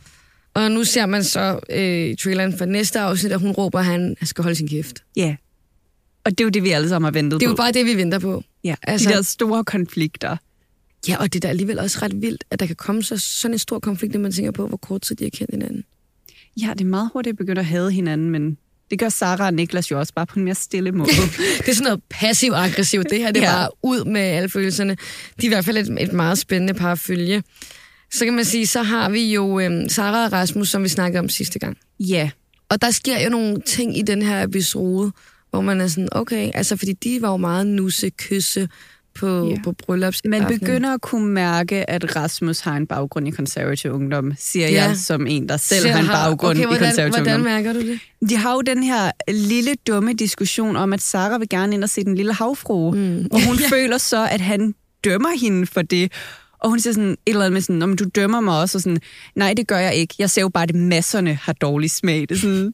Og 0.55 0.71
nu 0.71 0.85
ser 0.85 1.07
man 1.07 1.25
så 1.25 1.61
øh, 1.71 2.07
i 2.11 2.15
traileren 2.17 2.59
for 2.59 2.65
næste 2.65 3.01
afsnit, 3.01 3.33
at 3.33 3.41
hun 3.41 3.51
råber, 3.51 3.79
at 3.79 3.85
han 3.85 4.17
skal 4.23 4.43
holde 4.43 4.57
sin 4.57 4.69
kæft. 4.69 5.03
Ja. 5.17 5.37
Og 6.25 6.31
det 6.31 6.41
er 6.41 6.45
jo 6.45 6.49
det, 6.51 6.63
vi 6.63 6.71
alle 6.71 6.89
sammen 6.89 7.05
har 7.07 7.11
ventet 7.13 7.41
Det 7.41 7.47
er 7.47 7.51
på. 7.51 7.53
jo 7.53 7.57
bare 7.57 7.73
det, 7.73 7.87
vi 7.87 7.97
venter 7.97 8.19
på. 8.19 8.45
ja. 8.65 8.75
altså- 8.83 9.09
De 9.11 9.15
der 9.15 9.23
store 9.23 9.65
konflikter. 9.65 10.37
Ja, 11.09 11.17
og 11.19 11.33
det 11.33 11.39
er 11.39 11.41
da 11.41 11.49
alligevel 11.49 11.79
også 11.79 11.99
ret 12.03 12.23
vildt, 12.23 12.45
at 12.51 12.61
der 12.61 12.67
kan 12.67 12.77
komme 12.77 13.03
så, 13.03 13.17
sådan 13.19 13.55
en 13.55 13.59
stor 13.59 13.79
konflikt, 13.79 14.15
når 14.15 14.21
man 14.21 14.33
tænker 14.33 14.51
på, 14.51 14.67
hvor 14.67 14.77
kort 14.77 15.03
tid 15.03 15.17
de 15.17 15.25
har 15.25 15.31
kendt 15.31 15.51
hinanden. 15.55 15.85
Ja, 16.63 16.71
det 16.73 16.81
er 16.81 16.85
meget 16.89 17.11
hurtigt 17.13 17.33
at 17.35 17.39
begynde 17.39 17.59
at 17.61 17.67
hade 17.67 17.91
hinanden, 17.93 18.31
men 18.31 18.57
det 18.91 18.99
gør 18.99 19.09
Sara 19.09 19.47
og 19.47 19.55
Niklas 19.55 19.91
jo 19.91 19.99
også 19.99 20.15
bare 20.15 20.27
på 20.27 20.39
en 20.39 20.45
mere 20.45 20.55
stille 20.55 20.93
måde. 20.93 21.11
Det 21.59 21.69
er 21.69 21.73
sådan 21.75 21.85
noget 21.85 22.03
passiv-aggressivt. 22.11 23.11
Det 23.11 23.19
her, 23.19 23.31
det 23.31 23.43
er 23.43 23.47
Ja. 23.51 23.57
bare 23.57 23.69
ud 23.83 24.05
med 24.05 24.21
alle 24.21 24.49
følelserne. 24.49 24.93
De 25.41 25.47
er 25.47 25.51
i 25.51 25.55
hvert 25.55 25.65
fald 25.65 25.77
et, 25.77 26.03
et 26.03 26.13
meget 26.13 26.39
spændende 26.39 26.75
par 26.75 26.93
at 26.93 26.99
følge. 26.99 27.43
Så 28.15 28.25
kan 28.25 28.35
man 28.35 28.45
sige, 28.45 28.67
så 28.67 28.83
har 28.83 29.11
vi 29.11 29.33
jo 29.35 29.61
øhm, 29.61 29.89
Sara 29.89 30.25
og 30.27 30.33
Rasmus, 30.33 30.69
som 30.71 30.83
vi 30.83 30.89
snakkede 30.89 31.19
om 31.21 31.29
sidste 31.29 31.59
gang. 31.59 31.79
ja, 32.01 32.31
Og 32.69 32.83
der 32.83 32.91
sker 32.91 33.21
jo 33.25 33.31
nogle 33.31 33.61
ting 33.67 33.99
i 33.99 34.03
den 34.03 34.23
her 34.23 34.43
episode, 34.43 35.13
hvor 35.51 35.61
man 35.61 35.81
er 35.81 35.87
sådan, 35.89 36.09
okay, 36.13 36.51
altså 36.55 36.77
fordi 36.77 36.93
de 36.93 37.23
var 37.23 37.31
jo 37.31 37.37
meget 37.37 37.67
nusse, 37.67 38.11
kysse 38.11 38.69
på, 39.19 39.49
Ja. 39.51 39.57
på 39.65 39.73
bryllups. 39.73 40.23
Man 40.25 40.47
begynder 40.47 40.95
at 40.95 41.01
kunne 41.01 41.27
mærke, 41.27 41.91
at 41.91 42.17
Rasmus 42.17 42.61
har 42.61 42.77
en 42.77 42.87
baggrund 42.87 43.29
i 43.29 43.31
konservativ 43.31 43.91
ungdom, 43.91 44.33
siger 44.39 44.69
Ja. 44.69 44.85
jeg 44.85 44.97
som 44.97 45.27
en, 45.27 45.49
der 45.49 45.57
selv, 45.57 45.89
har 45.89 46.01
en 46.01 46.07
baggrund 46.07 46.51
okay, 46.59 46.63
i 46.63 46.67
hvordan, 46.67 46.87
konservativ 46.89 47.23
hvordan 47.25 47.41
ungdom. 47.41 47.53
mærker 47.53 47.73
du 47.73 47.81
det? 47.81 47.99
De 48.31 48.37
har 48.37 48.53
jo 48.53 48.61
den 48.61 48.83
her 48.83 49.11
lille 49.29 49.75
dumme 49.87 50.13
diskussion 50.13 50.77
om, 50.77 50.93
at 50.93 51.01
Sara 51.03 51.39
vil 51.39 51.49
gerne 51.49 51.75
ind 51.75 51.83
og 51.83 51.91
se 51.91 52.05
den 52.05 52.15
lille 52.15 52.33
havfrue, 52.35 52.97
mm. 52.97 53.27
og 53.31 53.47
hun 53.47 53.59
føler 53.73 53.99
så, 53.99 54.29
at 54.31 54.41
han 54.41 54.75
dømmer 55.05 55.39
hende 55.41 55.67
for 55.67 55.83
det. 55.83 56.13
Og 56.61 56.71
hun 56.71 56.81
siger 56.81 56.95
sådan 56.95 57.11
et 57.11 57.17
eller 57.27 57.41
andet 57.41 57.53
med 57.53 57.61
sådan, 57.61 57.83
om 57.83 57.97
du 57.97 58.05
dømmer 58.05 58.41
mig 58.41 58.61
også, 58.61 58.79
og 58.79 58.83
sådan, 58.83 58.99
nej, 59.35 59.55
det 59.57 59.67
gør 59.69 59.79
jeg 59.79 59.95
ikke. 59.95 60.15
Jeg 60.19 60.31
ser 60.31 60.43
jo 60.43 60.49
bare, 60.49 60.63
at 60.63 60.75
masserne 60.75 61.35
har 61.43 61.53
dårlig 61.53 61.91
smag. 61.91 62.21
Det 62.21 62.31
er 62.31 62.37
sådan, 62.37 62.73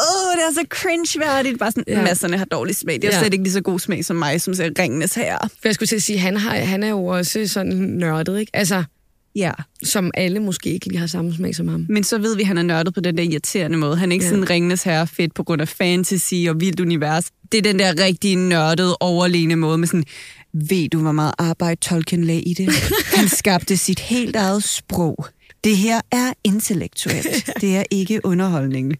åh, 0.00 0.36
det 0.36 0.42
er 0.48 0.54
så 0.54 0.64
cringe-værdigt. 0.68 1.58
Bare 1.58 1.70
sådan, 1.70 1.84
Ja. 1.88 2.02
masserne 2.02 2.38
har 2.38 2.44
dårlig 2.44 2.76
smag. 2.76 2.94
Det 2.94 3.04
er 3.04 3.08
Ja. 3.12 3.20
slet 3.20 3.32
ikke 3.32 3.44
lige 3.44 3.52
så 3.52 3.60
god 3.60 3.78
smag 3.78 4.04
som 4.04 4.16
mig, 4.16 4.40
som 4.40 4.54
ser 4.54 4.70
Ringenes 4.78 5.14
Herre. 5.14 5.38
For 5.48 5.68
jeg 5.68 5.74
skulle 5.74 5.86
til 5.86 5.96
at 5.96 6.02
sige, 6.02 6.18
han, 6.18 6.36
har, 6.36 6.54
han 6.56 6.82
er 6.82 6.88
jo 6.88 7.04
også 7.06 7.46
sådan 7.46 7.72
nørdet, 7.72 8.40
ikke? 8.40 8.50
Altså, 8.54 8.84
Ja. 9.36 9.52
som 9.82 10.10
alle 10.14 10.40
måske 10.40 10.70
ikke 10.72 10.86
lige 10.86 10.98
har 10.98 11.06
samme 11.06 11.34
smag 11.34 11.54
som 11.54 11.68
ham. 11.68 11.86
Men 11.88 12.04
så 12.04 12.18
ved 12.18 12.36
vi, 12.36 12.40
at 12.42 12.46
han 12.48 12.58
er 12.58 12.62
nørdet 12.62 12.94
på 12.94 13.00
den 13.00 13.16
der 13.16 13.22
irriterende 13.22 13.78
måde. 13.78 13.96
Han 13.96 14.08
er 14.08 14.12
ikke 14.12 14.24
Ja. 14.24 14.30
sådan 14.30 14.50
Ringenes 14.50 14.82
Herre 14.82 15.06
fedt 15.06 15.34
på 15.34 15.42
grund 15.44 15.60
af 15.62 15.68
fantasy 15.68 16.34
og 16.48 16.60
vildt 16.60 16.80
univers. 16.80 17.24
Det 17.52 17.58
er 17.58 17.62
den 17.62 17.78
der 17.78 18.04
rigtig 18.04 18.36
nørdede, 18.36 18.96
overlegne 19.00 19.56
måde 19.56 19.78
med 19.78 19.86
sådan, 19.88 20.04
ved 20.54 20.88
du, 20.88 20.98
hvor 21.00 21.12
meget 21.12 21.32
arbejde 21.38 21.80
Tolkien 21.80 22.24
lagde 22.24 22.42
i 22.42 22.54
det? 22.54 22.68
Han 23.14 23.28
skabte 23.38 23.76
sit 23.76 24.00
helt 24.00 24.36
eget 24.36 24.64
sprog. 24.64 25.26
Det 25.64 25.76
her 25.76 26.00
er 26.10 26.32
intellektuelt. 26.44 27.50
Det 27.60 27.76
er 27.76 27.82
ikke 27.90 28.20
underholdning. 28.24 28.96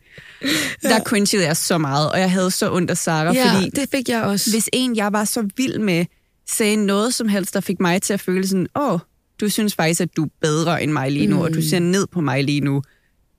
Der 0.83 1.01
cringede 1.01 1.45
jeg 1.47 1.57
så 1.57 1.79
meget, 1.79 2.13
og 2.13 2.21
jeg 2.21 2.31
havde 2.31 2.51
så 2.51 2.73
ondt 2.73 2.91
af 2.91 2.97
Sarah, 2.97 3.35
Ja, 3.35 3.55
fordi 3.55 3.71
det 3.71 3.89
fik 3.91 4.09
jeg 4.09 4.23
også. 4.23 4.51
hvis 4.51 4.69
en, 4.73 4.97
jeg 4.97 5.13
var 5.13 5.25
så 5.25 5.49
vild 5.57 5.79
med, 5.79 6.05
sagde 6.49 6.77
noget 6.77 7.15
som 7.15 7.29
helst, 7.29 7.55
der 7.55 7.61
fik 7.61 7.81
mig 7.81 8.03
til 8.03 8.13
at 8.13 8.21
føle 8.21 8.49
sådan, 8.49 8.67
åh, 8.77 8.99
du 9.41 9.49
synes 9.49 9.75
faktisk, 9.75 10.01
at 10.01 10.17
du 10.17 10.25
er 10.25 10.29
bedre 10.41 10.83
end 10.83 10.93
mig 10.93 11.11
lige 11.13 11.27
nu, 11.27 11.37
mm. 11.37 11.43
og 11.43 11.55
du 11.55 11.63
ser 11.63 11.79
ned 11.79 12.07
på 12.07 12.21
mig 12.21 12.45
lige 12.45 12.61
nu. 12.61 12.83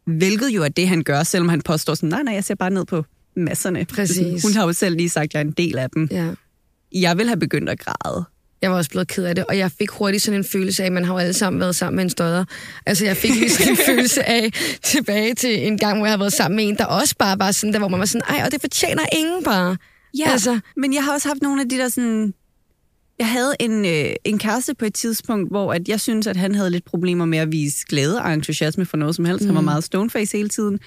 Hvilket 0.06 0.50
jo 0.50 0.64
er 0.64 0.68
det, 0.70 0.88
han 0.88 1.04
gør, 1.04 1.24
selvom 1.24 1.50
han 1.50 1.62
påstår 1.62 1.96
sådan, 1.96 2.10
nej, 2.10 2.24
nej, 2.24 2.34
jeg 2.34 2.44
ser 2.44 2.56
bare 2.56 2.70
ned 2.70 2.86
på 2.86 3.06
masserne. 3.36 3.86
Præcis. 3.86 4.44
Hun 4.44 4.54
har 4.54 4.66
jo 4.66 4.74
selv 4.74 4.96
lige 4.98 5.10
sagt, 5.10 5.24
at 5.26 5.34
jeg 5.34 5.40
er 5.40 5.44
en 5.46 5.52
del 5.52 5.78
af 5.78 5.90
dem. 5.90 6.08
Ja. 6.12 6.28
Jeg 6.92 7.18
vil 7.18 7.28
have 7.28 7.40
begyndt 7.40 7.70
at 7.70 7.80
græde. 7.80 8.26
Jeg 8.62 8.72
var 8.72 8.78
også 8.78 8.90
blevet 8.90 9.08
ked 9.08 9.24
af 9.24 9.36
det, 9.36 9.46
og 9.46 9.58
jeg 9.58 9.72
fik 9.80 9.90
hurtigt 9.90 10.24
sådan 10.24 10.40
en 10.40 10.44
følelse 10.44 10.84
af, 10.84 10.88
at 10.88 10.92
man 10.94 11.06
har 11.06 11.14
jo 11.14 11.18
alle 11.20 11.34
sammen 11.34 11.60
været 11.60 11.76
sammen 11.76 11.96
med 11.96 12.04
en 12.04 12.10
stodder. 12.10 12.46
Altså, 12.86 13.06
jeg 13.06 13.18
fik 13.18 13.32
lige 13.36 13.50
sådan 13.50 13.72
en 13.72 13.78
følelse 13.86 14.24
af 14.30 14.52
tilbage 14.84 15.34
til 15.36 15.68
en 15.68 15.78
gang, 15.78 15.98
hvor 15.98 16.06
jeg 16.06 16.12
havde 16.12 16.20
været 16.20 16.34
sammen 16.34 16.56
med 16.56 16.68
en, 16.68 16.78
der 16.78 16.86
også 16.86 17.16
bare 17.20 17.40
var 17.40 17.52
sådan 17.52 17.74
der, 17.74 17.80
hvor 17.80 17.88
man 17.88 18.00
var 18.00 18.06
sådan, 18.06 18.28
ej, 18.30 18.42
og 18.46 18.52
det 18.52 18.62
fortjener 18.62 19.04
ingen 19.18 19.44
bare. 19.44 19.78
Ja, 20.18 20.32
Altså. 20.32 20.52
altså. 20.52 20.60
men 20.78 20.94
jeg 20.94 21.04
har 21.04 21.14
også 21.14 21.28
haft 21.28 21.42
nogle 21.42 21.62
af 21.62 21.70
de 21.70 21.78
der 21.78 21.90
sådan... 21.90 22.34
Jeg 23.20 23.30
havde 23.30 23.54
en, 23.60 23.86
øh, 23.86 24.14
en 24.24 24.40
kæreste 24.40 24.74
på 24.76 24.86
et 24.86 24.94
tidspunkt, 24.94 25.52
hvor 25.52 25.74
at 25.74 25.88
jeg 25.88 26.02
synes, 26.02 26.28
at 26.28 26.38
han 26.38 26.56
havde 26.56 26.70
lidt 26.70 26.86
problemer 26.86 27.26
med 27.26 27.38
at 27.38 27.52
vise 27.52 27.78
glæde 27.90 28.22
og 28.22 28.34
entusiasme 28.34 28.86
for 28.86 28.98
noget 28.98 29.16
som 29.16 29.26
helst. 29.26 29.42
Mm. 29.42 29.48
Han 29.48 29.56
var 29.56 29.62
meget 29.62 29.84
stoneface 29.84 30.38
hele 30.38 30.50
tiden. 30.50 30.80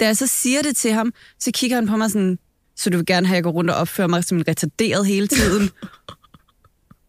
Da 0.00 0.06
jeg 0.06 0.16
så 0.16 0.26
siger 0.26 0.62
det 0.62 0.76
til 0.76 0.92
ham, 0.92 1.12
så 1.40 1.50
kigger 1.54 1.76
han 1.76 1.86
på 1.86 1.96
mig 1.96 2.10
sådan, 2.10 2.38
så 2.76 2.90
du 2.90 2.96
vil 2.96 3.06
gerne 3.06 3.26
have, 3.26 3.34
at 3.34 3.36
jeg 3.36 3.44
går 3.44 3.50
rundt 3.50 3.70
og 3.70 3.76
opfører 3.76 4.08
mig 4.08 4.24
som 4.24 4.38
en 4.38 4.48
retarderet 4.48 5.06
hele 5.06 5.26
tiden. 5.28 5.70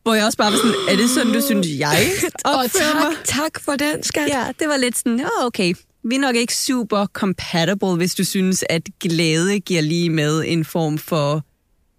hvor 0.09 0.15
jeg 0.15 0.25
også 0.25 0.37
bare 0.37 0.51
var 0.51 0.57
sådan, 0.57 0.75
er 0.89 0.95
det 0.95 1.09
sådan, 1.09 1.33
du 1.33 1.41
synes, 1.41 1.67
jeg 1.79 2.11
Og 2.45 2.51
opfører 2.51 2.93
mig? 2.93 3.17
tak, 3.25 3.41
tak 3.41 3.63
for 3.63 3.71
den, 3.71 4.03
skat. 4.03 4.29
Ja, 4.29 4.45
det 4.59 4.67
var 4.67 4.77
lidt 4.77 4.97
sådan, 4.97 5.21
åh, 5.21 5.45
okay. 5.45 5.73
vi 6.03 6.15
er 6.15 6.19
nok 6.19 6.35
ikke 6.35 6.55
super 6.55 7.05
compatible, 7.05 7.95
hvis 7.95 8.15
du 8.15 8.23
synes, 8.23 8.63
at 8.69 8.81
glæde 8.99 9.59
giver 9.59 9.81
lige 9.81 10.09
med 10.09 10.43
en 10.47 10.65
form 10.65 10.97
for 10.97 11.45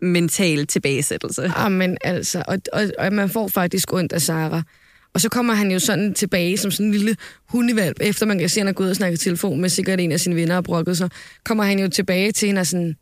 mental 0.03 0.67
tilbagesættelse. 0.67 1.53
Amen, 1.57 1.97
altså. 2.05 2.43
Og, 2.49 2.59
og, 2.73 2.83
og 2.99 3.13
man 3.13 3.31
får 3.31 3.49
faktisk 3.49 3.93
ondt 3.93 4.13
af 4.13 4.23
Sara. 4.23 4.63
Og 5.15 5.21
så 5.21 5.29
kommer 5.29 5.55
han 5.55 5.71
jo 5.71 5.79
sådan 5.79 6.15
tilbage 6.15 6.57
som 6.57 6.71
sådan 6.71 6.87
en 6.87 6.93
lille 6.93 7.17
hundevalp, 7.49 7.97
efter 8.01 8.27
man 8.27 8.39
kan 8.39 8.49
se, 8.49 8.61
at 8.61 8.65
han 8.65 8.69
er 8.69 8.73
gået 8.73 8.91
og 8.91 8.97
snakket 8.97 9.21
telefon 9.21 9.61
med 9.61 9.69
sikkert 9.69 10.01
en 10.01 10.13
af 10.13 10.21
sine 10.21 10.37
venner 10.37 10.57
og 10.57 10.65
brokket 10.65 10.97
så 10.97 11.09
kommer 11.45 11.65
han 11.65 11.79
jo 11.79 11.89
tilbage 11.89 12.33
til 12.33 12.47
hende 12.47 12.61
og 12.61 12.67
sådan, 12.67 12.97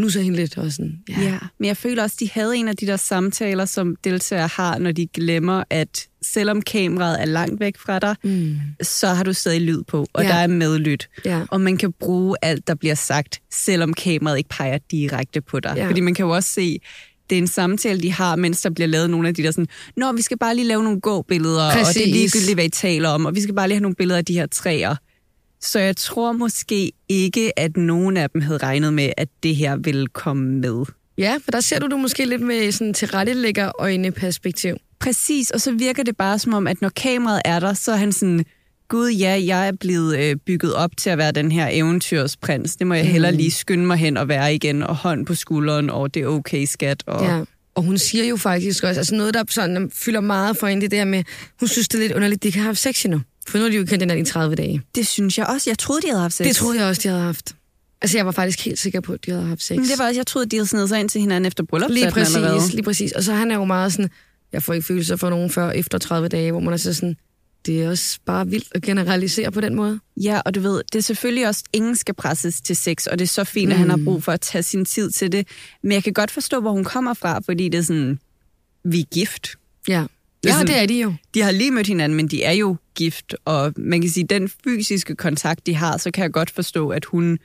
nu 0.00 0.08
så 0.08 0.20
hende 0.20 0.36
lidt 0.36 0.58
og 0.58 0.72
sådan, 0.72 0.98
Ja. 1.08 1.20
ja, 1.22 1.38
men 1.58 1.66
jeg 1.66 1.76
føler 1.76 2.02
også, 2.02 2.16
de 2.20 2.30
havde 2.32 2.56
en 2.56 2.68
af 2.68 2.76
de 2.76 2.86
der 2.86 2.96
samtaler, 2.96 3.64
som 3.64 3.96
deltagere 4.04 4.48
har, 4.48 4.78
når 4.78 4.92
de 4.92 5.06
glemmer, 5.06 5.64
at 5.70 6.06
selvom 6.22 6.62
kameraet 6.62 7.20
er 7.20 7.24
langt 7.24 7.60
væk 7.60 7.78
fra 7.78 7.98
dig, 7.98 8.16
mm. 8.24 8.56
så 8.82 9.06
har 9.08 9.24
du 9.24 9.32
stadig 9.32 9.60
lyd 9.60 9.82
på, 9.82 10.06
og 10.12 10.22
Ja. 10.22 10.28
der 10.28 10.34
er 10.34 10.46
medlyt. 10.46 11.08
Ja. 11.24 11.42
Og 11.50 11.60
man 11.60 11.76
kan 11.76 11.92
bruge 11.92 12.36
alt, 12.42 12.66
der 12.68 12.74
bliver 12.74 12.94
sagt, 12.94 13.40
selvom 13.52 13.94
kameraet 13.94 14.38
ikke 14.38 14.48
peger 14.50 14.78
direkte 14.90 15.40
på 15.40 15.60
dig. 15.60 15.72
Ja. 15.76 15.88
Fordi 15.88 16.00
man 16.00 16.14
kan 16.14 16.24
jo 16.24 16.30
også 16.30 16.48
se, 16.52 16.78
det 17.30 17.38
er 17.38 17.42
en 17.42 17.46
samtale, 17.48 18.00
de 18.02 18.12
har, 18.12 18.36
mens 18.36 18.62
der 18.62 18.70
bliver 18.70 18.88
lavet 18.88 19.10
nogle 19.10 19.28
af 19.28 19.34
de 19.34 19.42
der 19.42 19.50
sådan, 19.50 19.66
Nå, 19.96 20.12
vi 20.12 20.22
skal 20.22 20.38
bare 20.38 20.54
lige 20.56 20.66
lave 20.68 20.84
nogle 20.84 21.00
gåbilleder, 21.00 21.62
og 21.66 21.72
det 21.72 21.80
er 21.80 21.84
Præcis. 21.84 22.06
ligegyldigt, 22.06 22.54
hvad 22.56 22.64
I 22.64 22.68
taler 22.68 23.08
om, 23.08 23.26
og 23.26 23.34
vi 23.34 23.40
skal 23.40 23.54
bare 23.54 23.68
lige 23.68 23.76
have 23.76 23.82
nogle 23.82 23.94
billeder 23.94 24.18
af 24.18 24.24
de 24.24 24.32
her 24.34 24.46
træer. 24.46 24.96
Så 25.62 25.78
jeg 25.78 25.96
tror 25.96 26.32
måske 26.32 26.92
ikke, 27.08 27.58
at 27.58 27.76
nogen 27.76 28.16
af 28.16 28.30
dem 28.30 28.40
havde 28.40 28.58
regnet 28.58 28.92
med, 28.92 29.12
at 29.16 29.28
det 29.42 29.56
her 29.56 29.76
ville 29.76 30.06
komme 30.06 30.50
med. 30.60 30.84
ja, 31.18 31.38
for 31.44 31.50
der 31.50 31.60
ser 31.60 31.78
du 31.78 31.86
det 31.86 31.98
måske 31.98 32.24
lidt 32.24 32.42
med 32.42 32.72
sådan 32.72 32.94
tilrettelægger 32.94 33.70
perspektiv. 34.16 34.76
Præcis, 34.98 35.50
og 35.50 35.60
så 35.60 35.72
virker 35.72 36.02
det 36.02 36.16
bare 36.16 36.38
som 36.38 36.54
om, 36.54 36.66
at 36.66 36.80
når 36.82 36.88
kameraet 36.88 37.42
er 37.44 37.60
der, 37.60 37.74
så 37.74 37.92
er 37.92 37.96
han 37.96 38.12
sådan, 38.12 38.44
gud 38.88 39.10
ja, 39.10 39.40
jeg 39.46 39.68
er 39.68 39.72
blevet 39.72 40.18
øh, 40.18 40.36
bygget 40.36 40.74
op 40.74 40.90
til 40.96 41.10
at 41.10 41.18
være 41.18 41.32
den 41.32 41.52
her 41.52 41.68
eventyrsprins. 41.72 42.76
Det 42.76 42.86
må 42.86 42.94
jeg 42.94 43.06
hellere 43.06 43.32
lige 43.32 43.50
skynde 43.50 43.86
mig 43.86 43.96
hen 43.96 44.16
og 44.16 44.28
være 44.28 44.54
igen, 44.54 44.82
og 44.82 44.96
hånd 44.96 45.26
på 45.26 45.34
skulderen, 45.34 45.90
og 45.90 46.14
det 46.14 46.22
er 46.22 46.26
okay, 46.26 46.64
skat. 46.64 47.02
Og... 47.06 47.24
Ja. 47.24 47.44
Og 47.74 47.82
hun 47.82 47.98
siger 47.98 48.24
jo 48.24 48.36
faktisk 48.36 48.84
også, 48.84 49.00
altså 49.00 49.14
noget, 49.14 49.34
der 49.34 49.44
sådan, 49.48 49.90
fylder 49.94 50.20
meget 50.20 50.56
for 50.56 50.66
hende, 50.66 50.82
det 50.82 50.90
der 50.90 51.04
med, 51.04 51.24
hun 51.60 51.68
synes, 51.68 51.88
det 51.88 51.98
er 51.98 52.02
lidt 52.02 52.12
underligt, 52.12 52.42
de 52.42 52.52
kan 52.52 52.62
have 52.62 52.74
sex 52.74 53.04
endnu. 53.04 53.20
For 53.48 53.58
nu 53.58 53.64
har 53.64 53.70
de 53.70 53.76
jo 53.76 53.84
kendt 53.84 54.00
den 54.00 54.10
her 54.10 54.16
i 54.16 54.24
30 54.24 54.54
dage. 54.54 54.82
Det 54.94 55.06
synes 55.06 55.38
jeg 55.38 55.46
også. 55.46 55.70
Jeg 55.70 55.78
troede, 55.78 56.02
de 56.02 56.08
havde 56.08 56.20
haft 56.20 56.34
sex. 56.34 56.46
Det 56.46 56.56
troede 56.56 56.78
jeg 56.78 56.88
også, 56.88 57.02
de 57.02 57.08
havde 57.08 57.22
haft. 57.22 57.54
Altså, 58.02 58.18
jeg 58.18 58.26
var 58.26 58.32
faktisk 58.32 58.64
helt 58.64 58.78
sikker 58.78 59.00
på, 59.00 59.12
at 59.12 59.26
de 59.26 59.30
havde 59.30 59.44
haft 59.44 59.62
sex. 59.62 59.76
Men 59.76 59.86
det 59.86 59.98
var 59.98 60.06
også, 60.06 60.18
jeg 60.18 60.26
troede, 60.26 60.46
de 60.46 60.56
havde 60.56 60.66
snedet 60.66 60.88
sig 60.88 61.00
ind 61.00 61.08
til 61.08 61.20
hinanden 61.20 61.46
efter 61.46 61.64
bryllup. 61.64 61.90
Lige 61.90 62.10
præcis, 62.10 62.72
lige 62.72 62.82
præcis. 62.82 63.12
Og 63.12 63.22
så 63.22 63.32
han 63.32 63.50
er 63.50 63.54
jo 63.54 63.64
meget 63.64 63.92
sådan, 63.92 64.10
jeg 64.52 64.62
får 64.62 64.72
ikke 64.74 64.86
følelser 64.86 65.16
for 65.16 65.30
nogen 65.30 65.50
før 65.50 65.70
efter 65.70 65.98
30 65.98 66.28
dage, 66.28 66.50
hvor 66.50 66.60
man 66.60 66.72
er 66.72 66.76
så 66.76 66.94
sådan, 66.94 67.16
det 67.66 67.82
er 67.82 67.90
også 67.90 68.18
bare 68.26 68.48
vildt 68.48 68.68
at 68.74 68.82
generalisere 68.82 69.52
på 69.52 69.60
den 69.60 69.74
måde. 69.74 70.00
Ja, 70.16 70.40
og 70.44 70.54
du 70.54 70.60
ved, 70.60 70.82
det 70.92 70.98
er 70.98 71.02
selvfølgelig 71.02 71.48
også, 71.48 71.64
ingen 71.72 71.96
skal 71.96 72.14
presses 72.14 72.60
til 72.60 72.76
sex, 72.76 73.06
og 73.06 73.18
det 73.18 73.24
er 73.24 73.28
så 73.28 73.44
fint, 73.44 73.68
mm. 73.68 73.72
at 73.72 73.78
han 73.78 73.90
har 73.90 74.00
brug 74.04 74.24
for 74.24 74.32
at 74.32 74.40
tage 74.40 74.62
sin 74.62 74.84
tid 74.84 75.10
til 75.10 75.32
det. 75.32 75.48
Men 75.82 75.92
jeg 75.92 76.04
kan 76.04 76.12
godt 76.12 76.30
forstå, 76.30 76.60
hvor 76.60 76.70
hun 76.70 76.84
kommer 76.84 77.14
fra, 77.14 77.40
fordi 77.44 77.68
det 77.68 77.78
er 77.78 77.82
sådan, 77.82 78.18
vi 78.84 79.00
er 79.00 79.04
gift. 79.04 79.56
Ja, 79.88 80.04
ja 80.44 80.52
sådan- 80.52 80.66
det 80.66 80.78
er 80.78 80.86
de 80.86 81.00
jo. 81.00 81.14
De 81.34 81.42
har 81.42 81.50
lige 81.50 81.70
mødt 81.70 81.86
hinanden, 81.86 82.16
men 82.16 82.28
de 82.28 82.42
er 82.42 82.52
jo 82.52 82.76
gift, 82.94 83.34
og 83.44 83.72
man 83.76 84.00
kan 84.00 84.10
sige, 84.10 84.26
den 84.26 84.50
fysiske 84.64 85.14
kontakt, 85.16 85.66
de 85.66 85.74
har, 85.74 85.96
så 85.98 86.10
kan 86.10 86.22
jeg 86.22 86.32
godt 86.32 86.50
forstå, 86.50 86.88
at 86.88 87.04
hun 87.04 87.38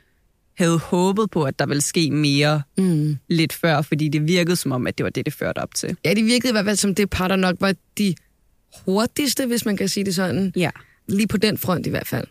havde 0.57 0.77
håbet 0.77 1.29
på, 1.31 1.43
at 1.43 1.59
der 1.59 1.65
ville 1.65 1.81
ske 1.81 2.11
mere 2.11 2.61
Mm. 2.77 3.17
lidt 3.29 3.53
før, 3.53 3.81
fordi 3.81 4.09
det 4.09 4.27
virkede 4.27 4.55
som 4.55 4.71
om, 4.71 4.87
at 4.87 4.97
det 4.97 5.03
var 5.03 5.09
det, 5.09 5.25
det 5.25 5.33
førte 5.33 5.57
op 5.59 5.75
til. 5.75 5.97
Ja, 6.05 6.13
det 6.13 6.25
virkede 6.25 6.49
i 6.49 6.51
hvert 6.51 6.65
fald 6.65 6.75
som 6.77 6.95
det 6.95 7.09
par, 7.09 7.27
der 7.27 7.35
nok 7.35 7.55
var 7.59 7.73
de 7.97 8.15
hurtigste, 8.85 9.45
hvis 9.45 9.65
man 9.65 9.77
kan 9.77 9.87
sige 9.89 10.03
det 10.03 10.15
sådan. 10.15 10.53
Ja. 10.55 10.69
Lige 11.07 11.27
på 11.27 11.37
den 11.37 11.57
front 11.57 11.87
i 11.87 11.89
hvert 11.89 12.07
fald. 12.07 12.27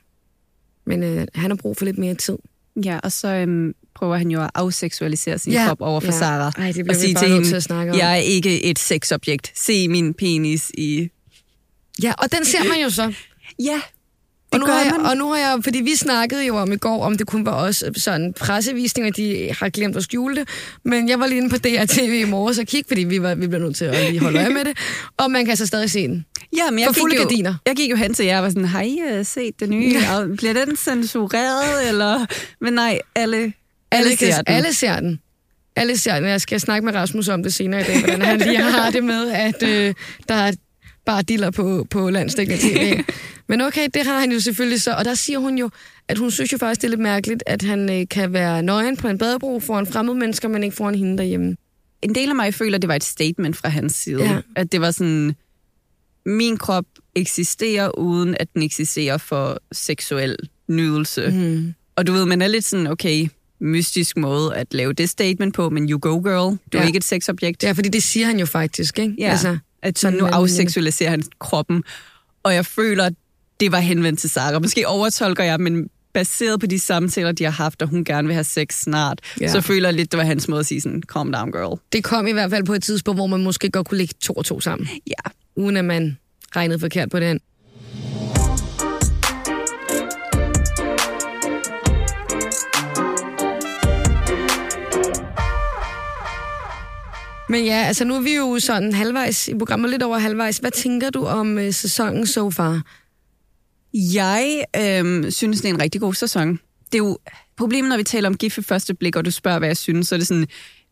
Men 0.87 1.03
øh, 1.03 1.27
han 1.35 1.51
har 1.51 1.57
brug 1.57 1.77
for 1.77 1.85
lidt 1.85 1.99
mere 1.99 2.15
tid. 2.15 2.37
Ja, 2.85 2.99
og 3.03 3.13
så 3.13 3.29
øhm, 3.29 3.75
prøver 3.95 4.17
han 4.17 4.31
jo 4.31 4.43
at 4.43 4.51
afseksualisere 4.55 5.39
sin 5.39 5.53
Ja, 5.53 5.67
krop 5.67 5.81
over 5.81 6.01
for 6.01 6.13
ja. 6.13 6.19
Sara. 6.19 6.53
Ej, 6.59 6.67
det 6.67 6.75
bliver 6.75 6.89
og 6.89 6.97
sige 6.97 7.15
bare 7.15 7.25
til 7.25 7.33
hende, 7.33 7.49
til 7.49 7.55
at 7.57 7.63
snakke 7.63 7.93
om. 7.93 7.99
jeg 7.99 8.13
er 8.13 8.17
ikke 8.17 8.65
et 8.65 8.79
sexobjekt. 8.79 9.53
Se 9.55 9.89
min 9.89 10.15
penis 10.15 10.71
i... 10.79 11.09
Ja, 12.03 12.13
og 12.19 12.33
den 12.33 12.45
ser 12.45 12.69
man 12.69 12.81
jo 12.83 12.91
så. 12.91 13.15
Ja, 13.59 13.81
Og 14.55 14.61
nu, 14.61 14.67
har 14.67 14.81
jeg, 14.81 14.93
man. 14.97 15.07
og 15.07 15.17
nu 15.17 15.29
har 15.29 15.39
jeg, 15.39 15.59
fordi 15.65 15.81
vi 15.81 15.95
snakkede 15.95 16.47
jo 16.47 16.57
om 16.57 16.73
i 16.73 16.77
går, 16.77 17.05
om 17.05 17.19
det 17.19 17.27
kun 17.27 17.47
var 17.47 17.53
også 17.53 17.91
sådan 17.97 18.33
pressevisninger, 18.33 19.13
de 19.13 19.55
har 19.59 19.69
glemt 19.69 19.97
at 19.97 20.03
skjule 20.03 20.37
det. 20.37 20.49
Men 20.85 21.09
jeg 21.09 21.21
var 21.21 21.27
lige 21.27 21.39
inde 21.39 21.51
på 21.51 21.57
DRTV 21.57 22.13
i 22.13 22.25
morges 22.25 22.59
og 22.59 22.67
kigge, 22.67 22.89
fordi 22.89 23.05
vi, 23.05 23.23
var, 23.23 23.35
vi 23.35 23.47
blev 23.47 23.61
nødt 23.61 23.77
til 23.77 23.85
at 23.85 24.11
lige 24.11 24.21
holde 24.21 24.39
øje 24.39 24.51
med 24.51 24.65
det. 24.65 24.79
Og 25.17 25.31
man 25.31 25.47
kan 25.47 25.57
så 25.57 25.67
stadig 25.67 25.91
se 25.91 26.09
den. 26.09 26.25
Ja, 26.57 26.71
men 26.71 26.79
jeg 26.79 26.87
For 26.87 26.95
gik 26.95 27.01
fulde 27.01 27.17
jo, 27.17 27.23
gardiner. 27.23 27.55
Jeg 27.67 27.77
gik 27.77 27.91
jo 27.91 27.97
hen 27.97 28.15
til 28.15 28.27
jer 28.27 28.37
og 28.37 28.43
var 28.43 28.49
sådan, 28.49 28.65
har 28.65 28.83
I 28.83 29.01
uh, 29.19 29.27
set 29.27 29.61
det 29.61 29.69
nye? 29.69 29.95
Ja. 29.95 30.27
Bliver 30.37 30.53
den 30.65 30.77
censureret, 30.77 31.89
eller... 31.89 32.27
Men 32.61 32.73
nej, 32.73 32.99
alle, 33.15 33.37
alle, 33.37 33.53
alle 33.91 34.17
ser 34.17 34.37
den. 34.37 34.45
Alle 34.47 34.75
ser 34.75 35.01
den. 35.01 35.21
Alle 35.77 35.99
ser 35.99 36.15
den. 36.15 36.29
Jeg 36.29 36.41
skal 36.41 36.61
snakke 36.61 36.85
med 36.85 36.95
Rasmus 36.95 37.29
om 37.29 37.43
det 37.43 37.55
senere 37.55 37.81
i 37.81 37.85
dag, 37.85 37.99
hvordan 37.99 38.23
han 38.23 38.39
lige 38.39 38.63
har 38.63 38.91
det 38.91 39.05
med, 39.05 39.31
at 39.31 39.63
øh, 39.63 39.95
der 40.29 40.35
er 40.35 40.53
bare 41.07 41.23
diller 41.23 41.51
på, 41.51 41.87
på 41.91 42.11
landstækkende 42.11 42.61
tv. 42.61 43.01
Men 43.49 43.61
okay, 43.61 43.89
det 43.95 44.03
har 44.03 44.21
han 44.21 44.33
jo 44.33 44.41
selvfølgelig 44.41 44.83
så. 44.83 44.95
Og 44.95 45.05
der 45.05 45.15
siger 45.15 45.39
hun 45.39 45.59
jo, 45.59 45.71
at 46.09 46.19
hun 46.19 46.31
synes 46.31 46.53
jo 46.53 46.59
faktisk, 46.59 46.81
det 46.81 46.87
er 46.87 46.91
lidt 46.91 47.01
mærkeligt, 47.01 47.43
at 47.47 47.63
han 47.63 47.91
øh, 47.91 48.07
kan 48.11 48.33
være 48.33 48.63
nøgen 48.63 48.97
på 48.97 49.09
en 49.09 49.19
badebro 49.19 49.61
foran 49.61 49.87
fremmede 49.87 50.19
mennesker, 50.19 50.49
men 50.49 50.63
ikke 50.63 50.77
foran 50.77 50.95
hende 50.95 51.19
derhjemme. 51.19 51.57
En 52.03 52.15
del 52.15 52.29
af 52.29 52.37
mig 52.37 52.55
føler, 52.55 52.77
at 52.77 52.83
det 52.83 52.89
var 52.89 52.95
et 52.97 53.05
statement 53.05 53.57
fra 53.57 53.69
hans 53.69 53.93
side. 53.93 54.25
Ja. 54.25 54.39
At 54.57 54.73
det 54.73 54.81
var 54.81 54.91
sådan, 54.91 55.35
min 56.27 56.57
krop 56.57 56.85
eksisterer, 57.15 57.99
uden 57.99 58.37
at 58.41 58.55
den 58.55 58.63
eksisterer 58.63 59.19
for 59.19 59.61
seksuel 59.73 60.37
nydelse. 60.69 61.31
Mm. 61.31 61.75
Og 61.97 62.07
du 62.07 62.13
ved, 62.13 62.25
man 62.25 62.43
er 62.43 62.49
lidt 62.49 62.65
sådan, 62.65 62.87
okay, 62.87 63.29
mystisk 63.61 64.17
måde 64.17 64.55
at 64.55 64.75
lave 64.75 64.93
det 64.93 65.11
statement 65.11 65.55
på, 65.55 65.71
men 65.71 65.91
you 65.91 65.99
go 65.99 66.19
girl, 66.19 66.59
du 66.73 66.79
ja. 66.79 66.83
er 66.83 66.87
ikke 66.87 66.97
et 66.97 67.05
sexobjekt. 67.05 67.63
Ja, 67.63 67.73
fordi 67.73 67.89
det 67.89 68.03
siger 68.03 68.27
han 68.27 68.39
jo 68.39 68.47
faktisk, 68.47 68.99
ikke? 68.99 69.15
Ja, 69.19 69.31
altså, 69.31 69.59
at 69.83 69.99
sådan, 69.99 70.19
nu 70.19 70.25
afseksualiserer 70.25 71.11
han 71.11 71.23
kroppen. 71.39 71.85
Og 72.43 72.55
jeg 72.55 72.67
føler, 72.67 73.11
det 73.61 73.73
var 73.73 73.79
henvendt 73.79 74.21
til 74.21 74.31
Sara. 74.31 74.59
Måske 74.59 74.89
overtolker 74.89 75.45
jeg, 75.45 75.61
men 75.61 75.89
baseret 76.15 76.61
på 76.61 76.67
de 76.67 76.79
samtaler, 76.79 77.33
de 77.33 77.45
har 77.45 77.51
haft, 77.51 77.83
og 77.83 77.89
hun 77.89 78.05
gerne 78.05 78.29
vil 78.29 78.35
have 78.35 78.45
sex 78.45 78.75
snart, 78.83 79.21
Ja. 79.41 79.49
så 79.49 79.61
føler 79.61 79.89
jeg 79.89 79.95
lidt, 79.95 80.13
det 80.13 80.19
var 80.19 80.25
hans 80.25 80.49
måde 80.49 80.61
at 80.61 80.67
sige 80.67 80.81
sådan, 80.81 81.03
calm 81.13 81.33
down 81.33 81.53
girl. 81.53 81.81
Det 81.93 82.05
kom 82.05 82.27
i 82.27 82.33
hvert 82.33 82.51
fald 82.51 82.65
på 82.65 82.75
et 82.75 82.83
tidspunkt, 82.83 83.19
hvor 83.19 83.27
man 83.27 83.43
måske 83.43 83.71
godt 83.71 83.89
kunne 83.89 83.99
lægge 83.99 84.15
to 84.21 84.33
og 84.33 84.45
to 84.45 84.61
sammen, 84.61 84.89
Ja, 85.07 85.31
uden 85.57 85.77
at 85.77 85.85
man 85.85 86.19
regnede 86.57 86.79
forkert 86.79 87.11
på 87.11 87.21
den. 87.21 87.41
Men 97.49 97.65
ja, 97.65 97.83
altså 97.87 98.05
nu 98.05 98.15
er 98.17 98.21
vi 98.21 98.37
jo 98.37 98.59
sådan 98.61 98.93
halvvejs 98.93 99.49
i 99.49 99.55
programmet, 99.59 99.91
lidt 99.91 100.03
over 100.03 100.19
halvvejs. 100.19 100.59
Hvad 100.59 100.71
tænker 100.71 101.11
du 101.11 101.25
om 101.27 101.59
øh, 101.59 101.73
sæsonen 101.73 102.27
so 102.27 102.51
far? 102.51 102.83
Jeg 103.95 104.65
øhm, 104.77 105.31
synes, 105.31 105.61
det 105.61 105.69
er 105.69 105.75
en 105.75 105.81
rigtig 105.81 106.01
god 106.01 106.15
sæson. 106.15 106.49
Det 106.93 106.95
er 106.95 106.99
jo 106.99 107.19
problemet, 107.57 107.89
når 107.89 107.97
vi 107.97 108.03
taler 108.03 108.29
om 108.29 108.37
gift 108.37 108.57
ved 108.57 108.65
første 108.65 108.95
blik, 108.95 109.17
og 109.17 109.25
du 109.25 109.31
spørger, 109.31 109.59
hvad 109.59 109.69
jeg 109.69 109.77
synes, 109.77 110.09
så 110.09 110.15
er 110.15 110.19
det 110.19 110.27
sådan, 110.27 110.47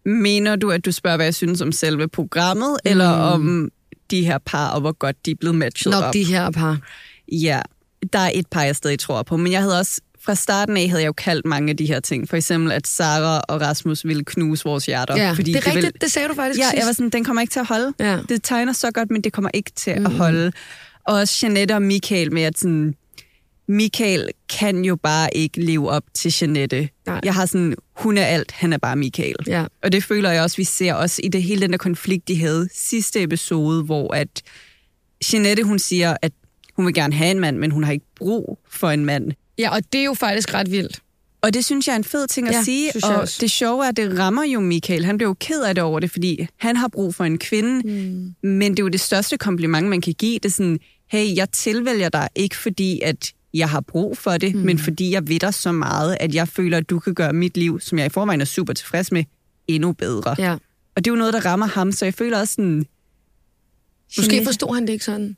mener 0.04 0.56
du, 0.56 0.70
at 0.70 0.84
du 0.84 0.92
spørger, 0.92 1.16
hvad 1.16 1.26
jeg 1.26 1.34
synes 1.34 1.60
om 1.60 1.72
selve 1.72 2.08
programmet, 2.08 2.70
mm. 2.84 2.90
eller 2.90 3.08
om 3.08 3.70
de 4.10 4.24
her 4.24 4.38
par, 4.38 4.68
og 4.68 4.80
hvor 4.80 4.92
godt 4.92 5.26
de 5.26 5.30
er 5.30 5.34
blevet 5.40 5.56
matchet 5.56 5.90
Nok 5.90 6.04
op? 6.04 6.14
de 6.14 6.24
her 6.24 6.50
par. 6.50 6.78
Ja, 7.32 7.60
der 8.12 8.18
er 8.18 8.30
et 8.34 8.46
par, 8.46 8.62
jeg 8.62 8.76
stadig 8.76 8.98
tror 8.98 9.22
på, 9.22 9.36
men 9.36 9.52
jeg 9.52 9.60
havde 9.60 9.78
også, 9.78 10.00
fra 10.24 10.34
starten 10.34 10.76
af 10.76 10.88
havde 10.88 11.02
jeg 11.02 11.06
jo 11.06 11.12
kaldt 11.12 11.46
mange 11.46 11.70
af 11.70 11.76
de 11.76 11.86
her 11.86 12.00
ting. 12.00 12.28
For 12.28 12.36
eksempel, 12.36 12.72
at 12.72 12.86
Sara 12.86 13.40
og 13.48 13.60
Rasmus 13.60 14.04
ville 14.04 14.24
knuse 14.24 14.64
vores 14.64 14.86
hjerter. 14.86 15.16
Ja, 15.16 15.32
fordi 15.32 15.52
det 15.52 15.66
er 15.66 15.66
rigtigt, 15.66 15.86
Vil... 15.86 16.00
det 16.00 16.12
sagde 16.12 16.28
du 16.28 16.34
faktisk 16.34 16.60
Ja, 16.60 16.64
sidst. 16.64 16.78
jeg 16.78 16.86
var 16.86 16.92
sådan, 16.92 17.10
den 17.10 17.24
kommer 17.24 17.40
ikke 17.40 17.52
til 17.52 17.60
at 17.60 17.66
holde. 17.66 17.92
Ja. 18.00 18.18
Det 18.28 18.42
tegner 18.42 18.72
så 18.72 18.90
godt, 18.90 19.10
men 19.10 19.22
det 19.22 19.32
kommer 19.32 19.50
ikke 19.54 19.70
til 19.76 19.98
mm. 19.98 20.06
at 20.06 20.12
holde. 20.12 20.52
Og 21.06 21.14
også 21.14 21.46
Jeanette 21.46 21.74
og 21.74 21.82
Michael 21.82 22.32
med, 22.32 22.42
at 22.42 22.58
sådan, 22.58 22.94
Michael 23.68 24.28
kan 24.58 24.84
jo 24.84 24.96
bare 24.96 25.36
ikke 25.36 25.60
leve 25.60 25.90
op 25.90 26.04
til 26.14 26.34
Jeanette. 26.40 26.88
Nej. 27.06 27.20
Jeg 27.24 27.34
har 27.34 27.46
sådan, 27.46 27.74
hun 27.96 28.18
er 28.18 28.24
alt, 28.24 28.52
han 28.52 28.72
er 28.72 28.78
bare 28.78 28.96
Michael. 28.96 29.36
Ja. 29.46 29.64
Og 29.82 29.92
det 29.92 30.04
føler 30.04 30.30
jeg 30.30 30.42
også, 30.42 30.56
vi 30.56 30.64
ser 30.64 30.94
også 30.94 31.20
i 31.24 31.28
det 31.28 31.42
hele 31.42 31.60
den 31.60 31.70
der 31.70 31.78
konflikt, 31.78 32.28
de 32.28 32.40
havde 32.40 32.68
sidste 32.74 33.22
episode, 33.22 33.82
hvor 33.84 34.14
at 34.14 34.42
Jeanette, 35.32 35.62
hun 35.62 35.78
siger, 35.78 36.16
at 36.22 36.32
hun 36.76 36.86
vil 36.86 36.94
gerne 36.94 37.14
have 37.14 37.30
en 37.30 37.40
mand, 37.40 37.58
men 37.58 37.70
hun 37.70 37.84
har 37.84 37.92
ikke 37.92 38.06
brug 38.16 38.58
for 38.70 38.90
en 38.90 39.04
mand. 39.04 39.32
ja, 39.58 39.70
og 39.74 39.80
det 39.92 40.00
er 40.00 40.04
jo 40.04 40.14
faktisk 40.14 40.54
ret 40.54 40.70
vildt. 40.70 41.02
Og 41.42 41.54
det 41.54 41.64
synes 41.64 41.86
jeg 41.86 41.92
er 41.92 41.96
en 41.96 42.04
fed 42.04 42.26
ting 42.26 42.48
at 42.48 42.54
Ja, 42.54 42.62
sige, 42.62 42.92
og 43.04 43.28
det 43.40 43.50
sjove 43.50 43.84
er, 43.84 43.88
at 43.88 43.96
det 43.96 44.18
rammer 44.18 44.44
jo 44.44 44.60
Michael. 44.60 45.04
Han 45.04 45.18
blev 45.18 45.28
jo 45.28 45.34
ked 45.40 45.62
af 45.62 45.74
det 45.74 45.84
over 45.84 46.00
det, 46.00 46.10
fordi 46.10 46.46
han 46.56 46.76
har 46.76 46.88
brug 46.88 47.14
for 47.14 47.24
en 47.24 47.38
kvinde, 47.38 47.88
mm. 47.88 48.34
men 48.48 48.72
det 48.72 48.78
er 48.78 48.82
jo 48.82 48.88
det 48.88 49.00
største 49.00 49.38
kompliment, 49.38 49.88
man 49.88 50.00
kan 50.00 50.14
give. 50.14 50.34
Det 50.34 50.44
er 50.44 50.52
sådan, 50.52 50.78
hey, 51.06 51.36
jeg 51.36 51.50
tilvælger 51.50 52.08
dig 52.08 52.28
ikke 52.34 52.56
fordi, 52.56 53.00
at 53.00 53.32
jeg 53.54 53.70
har 53.70 53.80
brug 53.80 54.18
for 54.18 54.30
det, 54.30 54.54
mm. 54.54 54.60
men 54.60 54.78
fordi 54.78 55.10
jeg 55.12 55.28
ved 55.28 55.38
dig 55.38 55.54
så 55.54 55.72
meget, 55.72 56.16
at 56.20 56.34
jeg 56.34 56.48
føler, 56.48 56.78
at 56.78 56.90
du 56.90 56.98
kan 56.98 57.14
gøre 57.14 57.32
mit 57.32 57.56
liv, 57.56 57.80
som 57.80 57.98
jeg 57.98 58.06
i 58.06 58.08
forvejen 58.08 58.40
er 58.40 58.44
super 58.44 58.72
tilfreds 58.72 59.12
med, 59.12 59.24
endnu 59.68 59.92
bedre. 59.92 60.34
Ja. 60.38 60.52
Og 60.96 61.04
det 61.04 61.10
er 61.10 61.14
jo 61.14 61.18
noget, 61.18 61.34
der 61.34 61.46
rammer 61.46 61.66
ham, 61.66 61.92
så 61.92 62.04
jeg 62.04 62.14
føler 62.14 62.40
også 62.40 62.54
sådan... 62.54 62.86
Måske 64.16 64.44
forstod 64.44 64.74
han 64.74 64.86
det 64.86 64.92
ikke 64.92 65.04
sådan. 65.04 65.36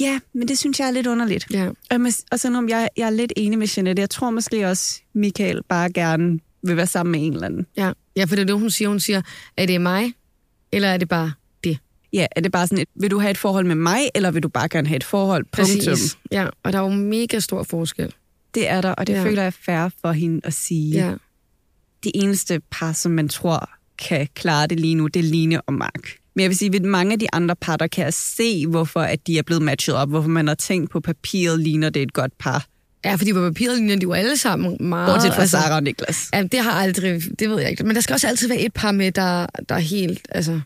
Ja, 0.00 0.20
men 0.32 0.48
det 0.48 0.58
synes 0.58 0.80
jeg 0.80 0.86
er 0.88 0.90
lidt 0.92 1.06
underligt. 1.06 1.46
Ja. 1.50 1.68
Og, 1.90 2.00
og 2.32 2.40
sådan 2.40 2.56
om 2.56 2.68
jeg, 2.68 2.88
jeg 2.96 3.06
er 3.06 3.10
lidt 3.10 3.32
enig 3.36 3.58
med 3.58 3.66
Jeanette. 3.76 4.00
Jeg 4.00 4.10
tror 4.10 4.30
måske 4.30 4.68
også, 4.68 5.00
Michael 5.14 5.62
bare 5.68 5.92
gerne 5.92 6.40
vil 6.62 6.76
være 6.76 6.86
sammen 6.86 7.12
med 7.12 7.26
en 7.26 7.32
eller 7.32 7.46
anden. 7.46 7.66
Ja, 7.76 7.92
ja 8.16 8.24
for 8.24 8.34
det 8.34 8.42
er 8.42 8.46
det, 8.46 8.58
hun 8.58 8.70
siger. 8.70 8.88
Hun 8.88 9.00
siger, 9.00 9.22
er 9.56 9.66
det 9.66 9.80
mig, 9.80 10.12
eller 10.72 10.88
er 10.88 10.96
det 10.96 11.08
bare 11.08 11.32
det? 11.64 11.78
Ja, 12.12 12.26
er 12.36 12.40
det 12.40 12.52
bare 12.52 12.66
sådan 12.66 12.78
et, 12.82 12.88
vil 12.94 13.10
du 13.10 13.18
have 13.18 13.30
et 13.30 13.38
forhold 13.38 13.66
med 13.66 13.74
mig, 13.74 14.00
eller 14.14 14.30
vil 14.30 14.42
du 14.42 14.48
bare 14.48 14.68
gerne 14.68 14.88
have 14.88 14.96
et 14.96 15.04
forhold? 15.04 15.44
Punktum. 15.52 15.96
Ja, 16.32 16.46
og 16.62 16.72
der 16.72 16.78
er 16.78 16.82
jo 16.82 16.88
mega 16.90 17.38
stor 17.38 17.62
forskel. 17.62 18.14
Det 18.54 18.68
er 18.68 18.80
der, 18.80 18.92
og 18.92 19.06
det 19.06 19.12
Ja. 19.12 19.24
føler 19.24 19.42
jeg 19.42 19.54
fair 19.54 19.88
for 20.00 20.12
hende 20.12 20.40
at 20.44 20.54
sige. 20.54 21.06
Ja. 21.06 21.14
Det 22.04 22.12
eneste 22.14 22.60
par, 22.70 22.92
som 22.92 23.12
man 23.12 23.28
tror 23.28 23.70
kan 23.98 24.28
klare 24.34 24.66
det 24.66 24.80
lige 24.80 24.94
nu, 24.94 25.06
det 25.06 25.20
er 25.20 25.24
Line 25.24 25.60
og 25.60 25.72
Mark. 25.74 26.16
Men 26.36 26.42
jeg 26.42 26.50
vil 26.50 26.58
sige, 26.58 26.72
ved 26.72 26.80
mange 26.80 27.12
af 27.12 27.18
de 27.18 27.26
andre 27.32 27.56
par, 27.56 27.76
der 27.76 27.86
kan 27.86 28.04
jeg 28.04 28.14
se, 28.14 28.66
hvorfor 28.66 29.00
at 29.00 29.26
de 29.26 29.38
er 29.38 29.42
blevet 29.42 29.62
matchet 29.62 29.94
op, 29.94 30.08
hvorfor 30.08 30.28
man 30.28 30.46
har 30.48 30.54
tænkt 30.54 30.90
på 30.90 31.00
papiret, 31.00 31.60
ligner 31.60 31.90
det 31.90 32.02
et 32.02 32.12
godt 32.12 32.38
par. 32.38 32.66
Ja, 33.04 33.14
fordi 33.14 33.32
på 33.32 33.40
papiret 33.40 33.76
ligner 33.78 33.96
de 33.96 34.02
jo 34.02 34.12
alle 34.12 34.36
sammen 34.38 34.76
meget... 34.80 35.14
Bortset 35.14 35.34
fra 35.34 35.46
Sara 35.46 35.74
og 35.76 35.82
Niklas. 35.82 36.28
Ja, 36.34 36.42
det 36.42 36.60
har 36.60 36.70
aldrig... 36.72 37.22
Det 37.38 37.50
ved 37.50 37.60
jeg 37.60 37.70
ikke. 37.70 37.84
Men 37.84 37.94
der 37.94 38.00
skal 38.00 38.14
også 38.14 38.28
altid 38.28 38.48
være 38.48 38.60
et 38.60 38.72
par 38.72 38.92
med, 38.92 39.12
der, 39.12 39.46
der 39.68 39.74
er 39.74 39.78
helt... 39.78 40.28
Altså, 40.30 40.60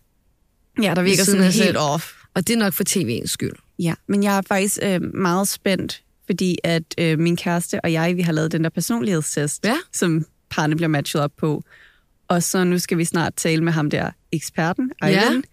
Ja, 0.83 0.93
der 0.95 1.03
virker 1.03 1.25
sådan 1.25 1.43
helt 1.43 1.55
selv. 1.55 1.77
off. 1.79 2.13
og 2.35 2.47
det 2.49 2.55
er 2.55 2.59
nok 2.59 2.73
for 2.75 2.85
tv'ens 2.89 3.27
skyld. 3.27 3.53
Ja, 3.79 3.95
men 4.09 4.23
jeg 4.23 4.37
er 4.37 4.43
faktisk 4.49 4.79
øh, 4.83 5.01
meget 5.15 5.49
spændt, 5.49 6.03
fordi 6.27 6.59
at 6.65 6.83
øh, 6.99 7.19
min 7.19 7.37
kæreste 7.37 7.81
og 7.85 7.93
jeg, 7.93 8.17
vi 8.17 8.23
har 8.23 8.33
lavet 8.33 8.53
den 8.53 8.65
der 8.65 8.71
personlighedstest, 8.71 9.65
Ja. 9.65 9.75
som 9.93 10.27
parne 10.51 10.77
bliver 10.77 10.89
matchet 10.89 11.23
op 11.23 11.31
på. 11.39 11.63
Og 12.29 12.43
så 12.43 12.65
nu 12.65 12.79
skal 12.79 12.99
vi 12.99 13.05
snart 13.05 13.35
tale 13.37 13.65
med 13.65 13.73
ham 13.73 13.91
der, 13.91 14.11
eksperten, 14.37 14.91
Ja. 15.03 15.09
Ivan. 15.09 15.45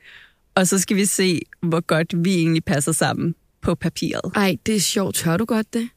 Og 0.56 0.68
så 0.68 0.80
skal 0.80 0.98
vi 0.98 1.06
se, 1.06 1.42
hvor 1.62 1.80
godt 1.80 2.14
vi 2.26 2.36
egentlig 2.36 2.64
passer 2.64 2.92
sammen 2.92 3.36
på 3.62 3.76
papiret. 3.76 4.32
Ej, 4.36 4.56
det 4.66 4.76
er 4.76 4.80
sjovt. 4.80 5.16
Tør 5.16 5.38
du 5.38 5.46
godt 5.46 5.74
det? 5.74 5.90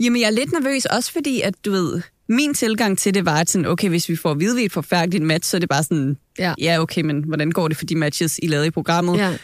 Jamen, 0.00 0.20
jeg 0.20 0.26
er 0.26 0.30
lidt 0.30 0.52
nervøs, 0.52 0.84
også 0.84 1.12
fordi, 1.12 1.40
at 1.40 1.54
du 1.64 1.70
ved, 1.70 2.02
min 2.28 2.54
tilgang 2.54 2.98
til 2.98 3.14
det 3.14 3.24
var, 3.26 3.40
at 3.40 3.50
sådan, 3.50 3.66
okay, 3.66 3.88
hvis 3.88 4.08
vi 4.08 4.16
får 4.16 4.30
at 4.30 4.40
vide, 4.40 4.54
vi 4.56 4.60
er 4.62 4.66
et 4.66 4.72
forfærdeligt 4.72 5.24
match, 5.24 5.50
så 5.50 5.56
er 5.56 5.58
det 5.58 5.68
bare 5.68 5.82
sådan, 5.82 6.16
Ja. 6.38 6.54
ja, 6.60 6.80
okay, 6.80 7.02
men 7.02 7.24
hvordan 7.24 7.50
går 7.50 7.68
det 7.68 7.76
for 7.76 7.84
de 7.84 7.96
matches, 7.96 8.40
I 8.42 8.46
lavede 8.46 8.66
i 8.66 8.70
programmet? 8.70 9.18
Ja. 9.18 9.36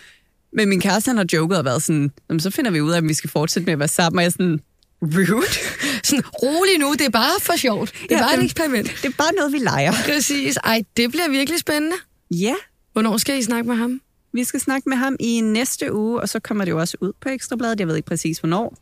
Men 0.52 0.68
min 0.68 0.80
kæreste, 0.80 1.08
han 1.08 1.16
har 1.16 1.26
joket 1.32 1.58
og 1.58 1.64
været 1.64 1.82
sådan, 1.82 2.10
"Jamen, 2.28 2.40
så 2.40 2.50
finder 2.50 2.70
vi 2.70 2.80
ud 2.80 2.92
af, 2.92 2.98
om 2.98 3.08
vi 3.08 3.14
skal 3.14 3.30
fortsætte 3.30 3.64
med 3.66 3.72
at 3.72 3.78
være 3.78 3.88
sammen. 3.88 4.18
Og 4.18 4.22
jeg 4.22 4.26
er 4.26 4.30
sådan, 4.32 4.60
rude. 5.02 5.46
Sådan, 6.04 6.24
rolig 6.42 6.78
nu, 6.78 6.92
det 6.92 7.00
er 7.00 7.10
bare 7.10 7.40
for 7.40 7.56
sjovt. 7.56 7.92
Det 8.02 8.12
er 8.12 8.16
Ja, 8.16 8.22
bare 8.22 8.32
et 8.32 8.38
men- 8.38 8.44
eksperiment. 8.44 8.86
Det 9.02 9.08
er 9.08 9.12
bare 9.18 9.32
noget, 9.36 9.52
vi 9.52 9.58
leger. 9.58 9.92
Præcis. 10.04 10.56
Ej, 10.56 10.82
det 10.96 11.10
bliver 11.10 11.28
virkelig 11.30 11.60
spændende. 11.60 11.96
Ja, 12.30 12.54
Hvornår 12.92 13.16
skal 13.16 13.38
I 13.38 13.42
snakke 13.42 13.68
med 13.68 13.76
ham? 13.76 14.00
vi 14.32 14.44
skal 14.44 14.60
snakke 14.60 14.88
med 14.88 14.96
ham 14.96 15.16
i 15.20 15.40
næste 15.40 15.92
uge, 15.94 16.20
og 16.20 16.28
så 16.28 16.40
kommer 16.40 16.64
det 16.64 16.72
jo 16.72 16.78
også 16.78 16.96
ud 17.00 17.12
på 17.22 17.28
Ekstrabladet. 17.28 17.80
Jeg 17.80 17.88
ved 17.88 17.96
ikke 17.96 18.08
præcis, 18.08 18.38
hvornår. 18.38 18.76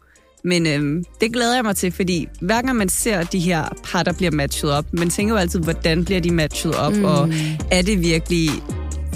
Men 0.44 0.66
øhm, 0.66 1.04
det 1.20 1.32
glæder 1.32 1.54
jeg 1.54 1.64
mig 1.64 1.76
til, 1.76 1.92
fordi 1.92 2.28
hver 2.40 2.62
gang 2.62 2.76
man 2.76 2.88
ser 2.88 3.22
de 3.22 3.38
her 3.38 3.64
par, 3.84 4.02
der 4.02 4.12
bliver 4.12 4.30
matchet 4.30 4.70
op, 4.70 4.84
man 4.92 5.10
tænker 5.10 5.34
jo 5.34 5.38
altid, 5.38 5.60
hvordan 5.60 6.04
bliver 6.04 6.20
de 6.20 6.30
matchet 6.30 6.74
op, 6.74 6.92
mm. 6.92 7.04
og 7.04 7.28
er 7.70 7.82
det 7.82 8.00
virkelig 8.02 8.50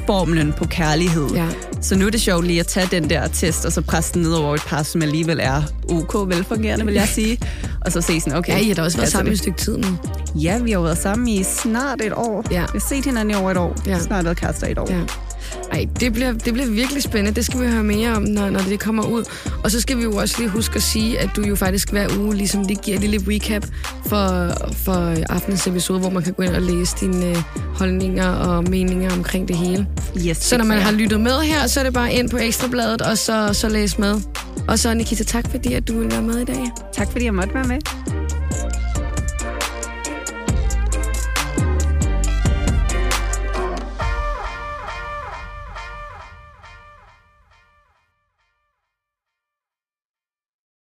formlen 0.07 0.53
på 0.53 0.65
kærlighed? 0.65 1.29
Ja. 1.35 1.49
Så 1.81 1.99
nu 1.99 2.07
er 2.07 2.11
det 2.11 2.21
sjovt 2.21 2.47
lige 2.47 2.61
at 2.61 2.67
tage 2.67 2.89
den 2.91 3.11
der 3.11 3.27
test, 3.29 3.65
og 3.65 3.73
så 3.73 3.81
presse 3.81 4.15
den 4.15 4.23
ned 4.23 4.33
over 4.33 4.55
et 4.55 4.63
par, 4.67 4.83
som 4.83 5.03
alligevel 5.03 5.39
er 5.43 5.63
ok 5.89 6.29
velfungerende, 6.29 6.85
vil 6.85 6.95
jeg 6.95 7.09
sige. 7.19 7.39
Og 7.81 7.93
så 7.93 8.01
se 8.01 8.21
sådan, 8.21 8.39
okay. 8.39 8.53
Ja, 8.53 8.59
I 8.59 8.69
har 8.69 8.75
da 8.75 8.83
også 8.83 8.97
været 8.97 9.13
sammen 9.13 9.33
i 9.33 9.35
et 9.35 9.39
det? 9.39 9.43
stykke 9.43 9.59
tid 9.59 9.77
nu. 9.79 9.99
Ja, 10.35 10.59
vi 10.59 10.71
har 10.73 10.81
været 10.81 10.99
sammen 10.99 11.29
i 11.29 11.43
snart 11.43 12.01
et 12.01 12.13
år. 12.13 12.45
Ja. 12.51 12.61
Vi 12.61 12.67
har 12.73 12.87
set 12.89 13.05
hinanden 13.05 13.31
i 13.31 13.35
over 13.35 13.51
et 13.51 13.57
år. 13.57 13.77
Ja. 13.87 13.99
Snart 13.99 14.25
været 14.25 14.37
kærester 14.37 14.67
i 14.67 14.73
et 14.73 14.79
år. 14.79 14.87
Ja. 14.91 15.01
Ej, 15.73 15.87
det 16.01 16.13
bliver, 16.13 16.33
det 16.33 16.53
bliver 16.53 16.71
virkelig 16.71 17.03
spændende. 17.03 17.37
Det 17.37 17.45
skal 17.45 17.61
vi 17.61 17.67
høre 17.67 17.85
mere 17.85 18.17
om, 18.17 18.23
når, 18.23 18.51
når 18.51 18.61
det 18.61 18.81
kommer 18.81 19.07
ud. 19.07 19.25
Og 19.65 19.71
så 19.71 19.81
skal 19.81 19.99
vi 19.99 20.03
jo 20.03 20.17
også 20.17 20.35
lige 20.39 20.49
huske 20.49 20.77
at 20.77 20.83
sige, 20.83 21.21
at 21.21 21.31
du 21.37 21.43
jo 21.43 21.57
faktisk 21.57 21.91
hver 21.91 22.09
uge 22.19 22.35
ligesom 22.35 22.63
lige 22.63 22.79
giver 22.83 22.97
et 22.97 23.01
lille 23.01 23.35
recap 23.35 23.65
for, 24.07 24.51
for 24.73 25.33
aftenens 25.33 25.67
episode, 25.67 26.01
hvor 26.01 26.11
man 26.11 26.23
kan 26.23 26.33
gå 26.33 26.43
ind 26.43 26.55
og 26.57 26.63
læse 26.63 26.97
dine 27.01 27.27
øh, 27.31 27.37
holdninger 27.75 28.29
og 28.29 28.71
meninger 28.71 29.13
omkring 29.13 29.49
det 29.49 29.57
hele. 29.57 29.87
Yes, 30.27 30.37
Så 30.37 30.59
når 30.59 30.65
man 30.65 30.79
har 30.79 30.93
lyttet 30.93 31.21
med 31.21 31.41
her, 31.41 31.67
så 31.67 31.81
er 31.81 31.85
det 31.85 31.93
bare 31.93 32.13
ind 32.13 32.31
på 32.31 32.37
Ekstrabladet, 32.37 33.03
og 33.03 33.19
så, 33.19 33.51
så 33.53 33.69
læs 33.69 33.99
med. 33.99 34.21
Og 34.69 34.79
så 34.79 34.95
Nikita, 34.95 35.25
tak 35.25 35.51
fordi 35.51 35.75
at 35.75 35.89
du 35.89 35.99
ville 35.99 36.13
være 36.13 36.23
med 36.23 36.39
i 36.39 36.45
dag. 36.45 36.71
Tak 36.93 37.13
fordi 37.13 37.25
jeg 37.25 37.35
måtte 37.35 37.55
være 37.55 37.65
med. 37.65 37.79